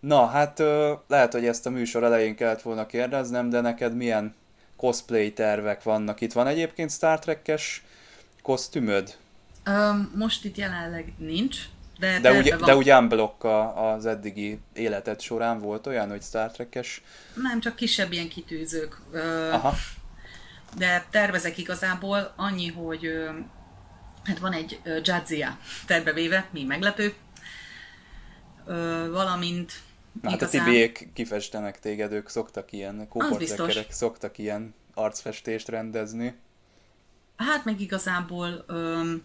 [0.00, 0.62] Na, hát
[1.06, 4.34] lehet, hogy ezt a műsor elején kellett volna kérdeznem, de neked milyen
[4.76, 6.20] cosplay tervek vannak?
[6.20, 7.84] Itt van egyébként Star Trek-es
[8.42, 9.16] kosztümöd?
[9.66, 11.58] Um, most itt jelenleg nincs,
[11.98, 12.66] de, de, ugye, van.
[12.66, 17.02] de ugye unblock az eddigi életed során volt olyan, hogy Star Trek-es?
[17.34, 19.00] Nem, csak kisebb ilyen kitűzők.
[19.52, 19.74] Aha.
[20.76, 23.10] De tervezek igazából annyi, hogy
[24.24, 27.14] hát van egy Jadzia terbevéve, mi meglepő,
[29.10, 29.72] valamint
[30.22, 30.60] Na, hát igazán...
[30.60, 36.34] a tibiék kifestenek téged, ők szoktak ilyen, kóporcekerek szoktak ilyen arcfestést rendezni.
[37.36, 38.64] Hát meg igazából,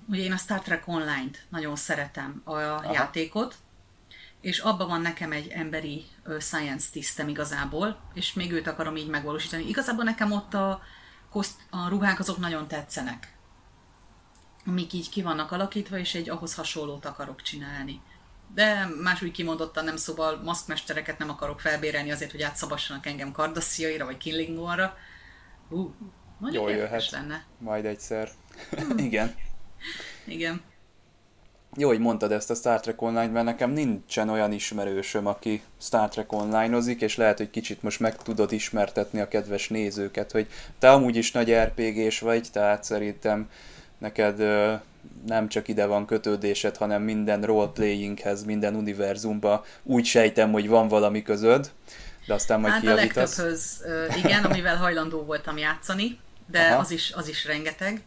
[0.09, 2.93] ugye én a Star Trek Online-t nagyon szeretem, a Aha.
[2.93, 3.55] játékot,
[4.41, 6.05] és abban van nekem egy emberi
[6.39, 9.67] science tisztem igazából, és még őt akarom így megvalósítani.
[9.67, 10.81] Igazából nekem ott a,
[11.69, 13.37] a ruhák azok nagyon tetszenek,
[14.65, 18.01] amik így ki vannak alakítva, és egy ahhoz hasonlót akarok csinálni.
[18.53, 24.17] De máshogy kimondottan nem szóval maszkmestereket nem akarok felbérelni azért, hogy átszabassanak engem Kardassziaira vagy
[24.17, 24.97] Killingorra.
[25.69, 25.91] Uh,
[26.39, 27.09] nagyon Jól jöhet.
[27.09, 27.45] lenne.
[27.57, 28.29] Majd egyszer.
[28.69, 28.97] Hmm.
[29.07, 29.35] Igen.
[30.25, 30.61] Igen.
[31.79, 36.09] Jó, hogy mondtad ezt a Star Trek Online, mert nekem nincsen olyan ismerősöm, aki Star
[36.09, 40.47] Trek Online-ozik, és lehet, hogy kicsit most meg tudod ismertetni a kedves nézőket, hogy
[40.79, 43.49] te amúgy is nagy RPG-s vagy, tehát szerintem
[43.97, 44.73] neked ö,
[45.27, 51.21] nem csak ide van kötődésed, hanem minden roleplayinghez, minden univerzumba úgy sejtem, hogy van valami
[51.21, 51.71] közöd,
[52.27, 53.37] de aztán majd hát kiavítasz.
[53.37, 53.85] a legtöbbhöz,
[54.23, 56.19] igen, amivel hajlandó voltam játszani,
[56.51, 58.01] de az is, az is rengeteg.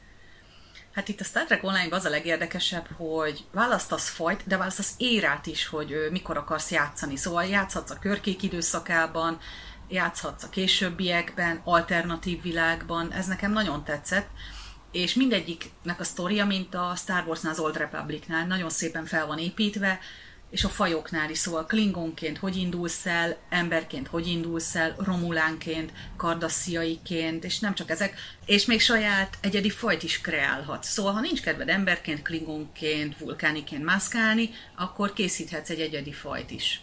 [0.92, 5.46] Hát itt a Star Trek online az a legérdekesebb, hogy választasz fajt, de választasz érát
[5.46, 7.16] is, hogy mikor akarsz játszani.
[7.16, 9.38] Szóval játszhatsz a körkék időszakában,
[9.88, 14.28] játszhatsz a későbbiekben, alternatív világban, ez nekem nagyon tetszett.
[14.90, 18.46] És mindegyiknek a sztoria, mint a Star Wars-nál, az Old Republic-nál.
[18.46, 19.98] Nagyon szépen fel van építve,
[20.52, 27.44] és a fajoknál is, szóval Klingonként hogy indulsz el, emberként hogy indulsz el, Romulánként, Kardassziaiként,
[27.44, 28.14] és nem csak ezek,
[28.46, 30.88] és még saját egyedi fajt is kreálhatsz.
[30.88, 36.82] Szóval, ha nincs kedved emberként, Klingonként, vulkániként mászkálni, akkor készíthetsz egy egyedi fajt is.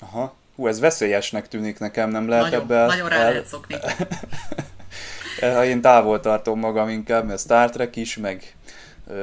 [0.00, 0.36] Aha.
[0.56, 2.86] Hú, ez veszélyesnek tűnik nekem, nem lehet nagyon, ebben...
[2.86, 3.30] Nagyon rá el...
[3.30, 3.76] lehet szokni.
[5.64, 8.56] Én távol tartom magam inkább, mert Star Trek is, meg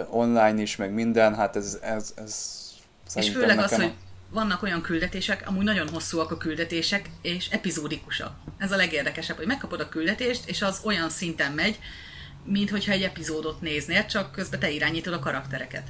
[0.09, 2.64] online is, meg minden, hát ez, ez, ez
[3.13, 3.93] és főleg az, hogy
[4.29, 8.35] vannak olyan küldetések, amúgy nagyon hosszúak a küldetések, és epizódikusak.
[8.57, 11.79] Ez a legérdekesebb, hogy megkapod a küldetést, és az olyan szinten megy,
[12.43, 15.87] mint hogyha egy epizódot néznél, csak közben te irányítod a karaktereket.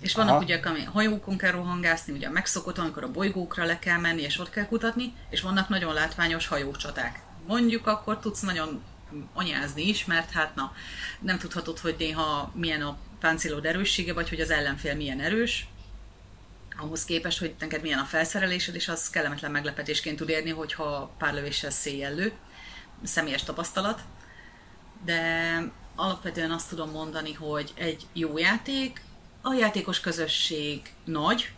[0.00, 0.42] És vannak Aha.
[0.42, 4.50] ugye, ami hajókon kell rohangászni, ugye megszokott, amikor a bolygókra le kell menni, és ott
[4.50, 7.20] kell kutatni, és vannak nagyon látványos hajócsaták.
[7.46, 8.82] Mondjuk akkor tudsz nagyon
[9.32, 10.72] anyázni is, mert hát na,
[11.20, 15.68] nem tudhatod, hogy néha milyen a páncélod erőssége, vagy hogy az ellenfél milyen erős,
[16.78, 21.34] ahhoz képest, hogy neked milyen a felszerelésed, és az kellemetlen meglepetésként tud érni, hogyha pár
[21.34, 22.32] lövéssel széjjel lő.
[23.02, 24.00] Személyes tapasztalat.
[25.04, 25.62] De
[25.94, 29.02] alapvetően azt tudom mondani, hogy egy jó játék,
[29.42, 31.52] a játékos közösség nagy,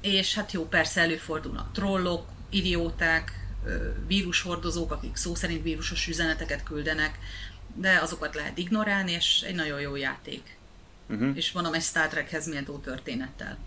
[0.00, 3.32] és hát jó, persze előfordulnak trollok, idióták,
[4.06, 7.18] vírushordozók, akik szó szerint vírusos üzeneteket küldenek,
[7.74, 10.56] de azokat lehet ignorálni, és egy nagyon jó játék.
[11.08, 11.36] Uh-huh.
[11.36, 13.58] És mondom, egy Star Trekhez méltó történettel.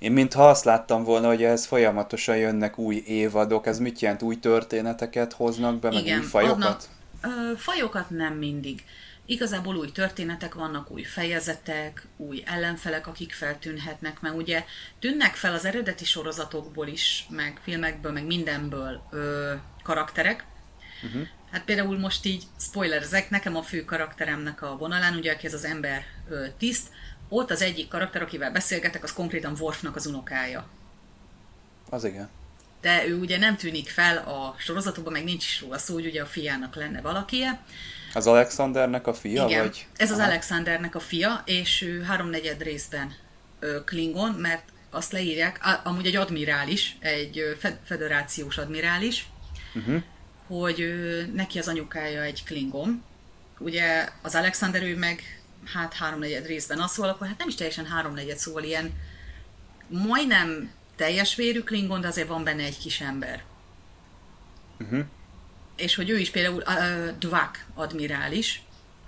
[0.00, 4.22] Én mintha azt láttam volna, hogy ez folyamatosan jönnek új évadok, ez mit jelent?
[4.22, 6.88] Új történeteket hoznak be, meg új fajokat?
[7.22, 8.84] Adnak, ö, fajokat nem mindig.
[9.26, 14.64] Igazából új történetek vannak, új fejezetek, új ellenfelek, akik feltűnhetnek, mert ugye
[14.98, 20.44] tűnnek fel az eredeti sorozatokból is, meg filmekből, meg mindenből ö, karakterek.
[21.02, 21.22] Uh-huh.
[21.50, 25.64] Hát például most így spoilerezek, nekem a fő karakteremnek a vonalán, ugye aki ez az
[25.64, 26.88] ember ö, tiszt,
[27.30, 30.66] ott az egyik karakter, akivel beszélgetek, az konkrétan Worfnak az unokája.
[31.90, 32.28] Az igen.
[32.80, 36.22] De ő ugye nem tűnik fel a sorozatokban, meg nincs is róla szó, hogy ugye
[36.22, 37.60] a fiának lenne valakie.
[38.14, 39.46] Az Alexandernek a fia?
[39.46, 39.86] Igen, vagy?
[39.96, 40.26] ez az Aha.
[40.26, 43.14] Alexandernek a fia, és ő háromnegyed részben
[43.58, 49.28] ö, Klingon, mert azt leírják, amúgy egy admirális, egy federációs admirális,
[49.74, 50.02] uh-huh.
[50.46, 50.94] hogy
[51.34, 53.02] neki az anyukája egy Klingon.
[53.58, 57.86] Ugye az Alexander ő meg hát háromnegyed részben az szól, akkor hát nem is teljesen
[57.86, 58.92] háromnegyed, szóval ilyen
[59.88, 63.44] majdnem teljes vérű Klingon, de azért van benne egy kis ember.
[64.80, 65.04] Uh-huh.
[65.76, 68.62] És hogy ő is például uh, Dvak admirális,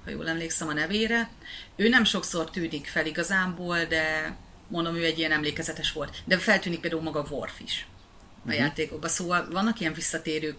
[0.05, 1.31] ha jól emlékszem a nevére,
[1.77, 4.37] ő nem sokszor tűnik fel igazából, de
[4.69, 6.23] mondom, ő egy ilyen emlékezetes volt.
[6.25, 8.61] De feltűnik például maga Worf is a uh-huh.
[8.61, 9.11] játékokban.
[9.11, 10.57] Szóval vannak ilyen visszatérő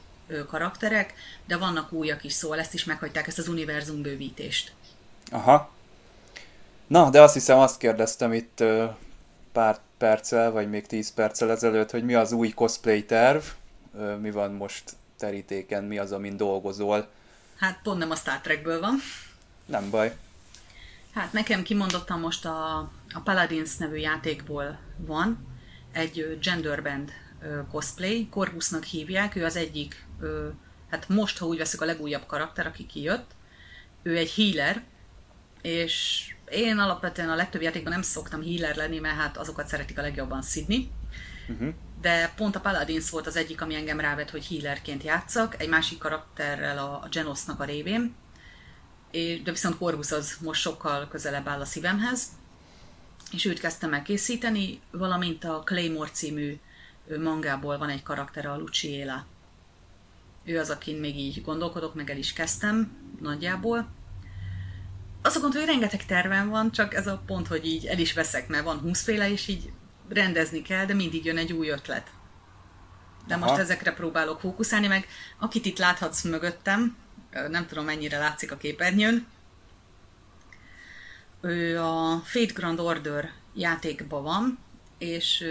[0.47, 1.13] karakterek,
[1.47, 4.71] de vannak újak is, szóval ezt is meghagyták, ezt az univerzum bővítést.
[5.31, 5.71] Aha.
[6.93, 8.63] Na, de azt hiszem azt kérdeztem itt
[9.51, 13.43] pár perccel, vagy még tíz perccel ezelőtt, hogy mi az új cosplay terv,
[14.21, 14.83] mi van most
[15.17, 17.09] terítéken, mi az, amin dolgozol.
[17.55, 18.95] Hát pont nem a Star Trekből van.
[19.65, 20.15] Nem baj.
[21.13, 22.77] Hát nekem kimondottam most a,
[23.13, 25.47] a Paladins nevű játékból van
[25.91, 27.11] egy genderband
[27.71, 30.05] cosplay, Corvusnak hívják, ő az egyik,
[30.89, 33.31] hát most, ha úgy veszük a legújabb karakter, aki kijött,
[34.03, 34.83] ő egy healer,
[35.61, 40.01] és én alapvetően a legtöbb játékban nem szoktam healer lenni, mert hát azokat szeretik a
[40.01, 40.91] legjobban szidni.
[41.47, 41.73] Uh-huh.
[42.01, 45.97] De pont a Paladins volt az egyik, ami engem rávett, hogy healerként játszak, egy másik
[45.97, 48.15] karakterrel a Genosnak a révén.
[49.43, 52.27] De viszont Corvus az most sokkal közelebb áll a szívemhez.
[53.31, 56.59] És őt kezdtem el készíteni, valamint a Claymore című
[57.19, 59.25] mangából van egy karakter, a Luciela.
[60.43, 63.87] Ő az, akin még így gondolkodok, meg el is kezdtem nagyjából
[65.23, 68.47] azt mondta, hogy rengeteg tervem van, csak ez a pont, hogy így el is veszek,
[68.47, 69.71] mert van húszféle, és így
[70.09, 72.07] rendezni kell, de mindig jön egy új ötlet.
[73.27, 73.45] De Aha.
[73.45, 75.07] most ezekre próbálok fókuszálni, meg
[75.39, 76.95] akit itt láthatsz mögöttem,
[77.49, 79.27] nem tudom mennyire látszik a képernyőn,
[81.41, 84.59] ő a Fate Grand Order játékban van,
[84.97, 85.45] és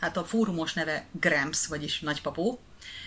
[0.00, 2.60] hát a fórumos neve Gramps, vagyis nagypapó.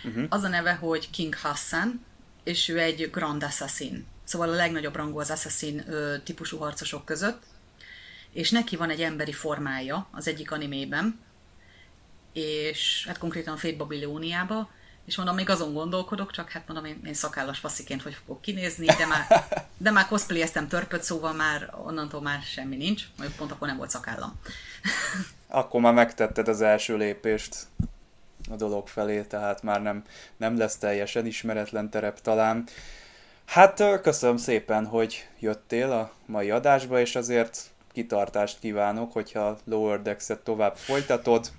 [0.04, 0.26] Uh-huh.
[0.30, 2.06] Az a neve, hogy King Hassan,
[2.44, 5.86] és ő egy Grand Assassin szóval a legnagyobb rangú az assassin
[6.24, 7.44] típusú harcosok között,
[8.32, 11.20] és neki van egy emberi formája az egyik animében,
[12.34, 14.70] és hát konkrétan Fate Babyloniába,
[15.06, 18.86] és mondom, még azon gondolkodok, csak hát mondom, én, én szakállas passziként hogy fogok kinézni,
[18.86, 19.46] de már,
[19.78, 23.90] de már cosplayeztem törpöt, szóval már onnantól már semmi nincs, majd pont akkor nem volt
[23.90, 24.40] szakállam.
[25.48, 27.56] akkor már megtetted az első lépést
[28.50, 30.04] a dolog felé, tehát már nem,
[30.38, 32.68] nem lesz teljesen ismeretlen terep talán.
[33.50, 40.40] Hát köszönöm szépen, hogy jöttél a mai adásba, és azért kitartást kívánok, hogyha Lower Decks-et
[40.40, 41.52] tovább folytatod.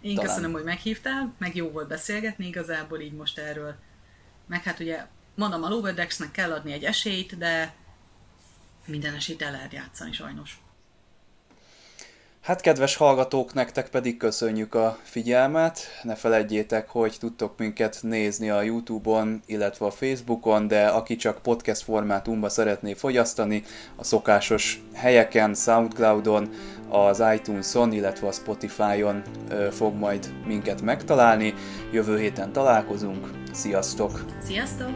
[0.00, 0.30] Én Talán...
[0.30, 3.74] köszönöm, hogy meghívtál, meg jó volt beszélgetni igazából így most erről.
[4.46, 7.74] Meg hát ugye, mondom, a Lower Decks-nek kell adni egy esélyt, de
[8.86, 10.59] minden esélyt el lehet játszani sajnos.
[12.42, 15.80] Hát kedves hallgatók, nektek pedig köszönjük a figyelmet.
[16.02, 21.82] Ne felejtjétek, hogy tudtok minket nézni a Youtube-on, illetve a Facebookon, de aki csak podcast
[21.82, 23.62] formátumba szeretné fogyasztani,
[23.96, 26.48] a szokásos helyeken, Soundcloudon,
[26.88, 29.22] az iTunes-on, illetve a Spotify-on
[29.70, 31.54] fog majd minket megtalálni.
[31.92, 33.30] Jövő héten találkozunk.
[33.52, 34.24] Sziasztok!
[34.42, 34.94] Sziasztok!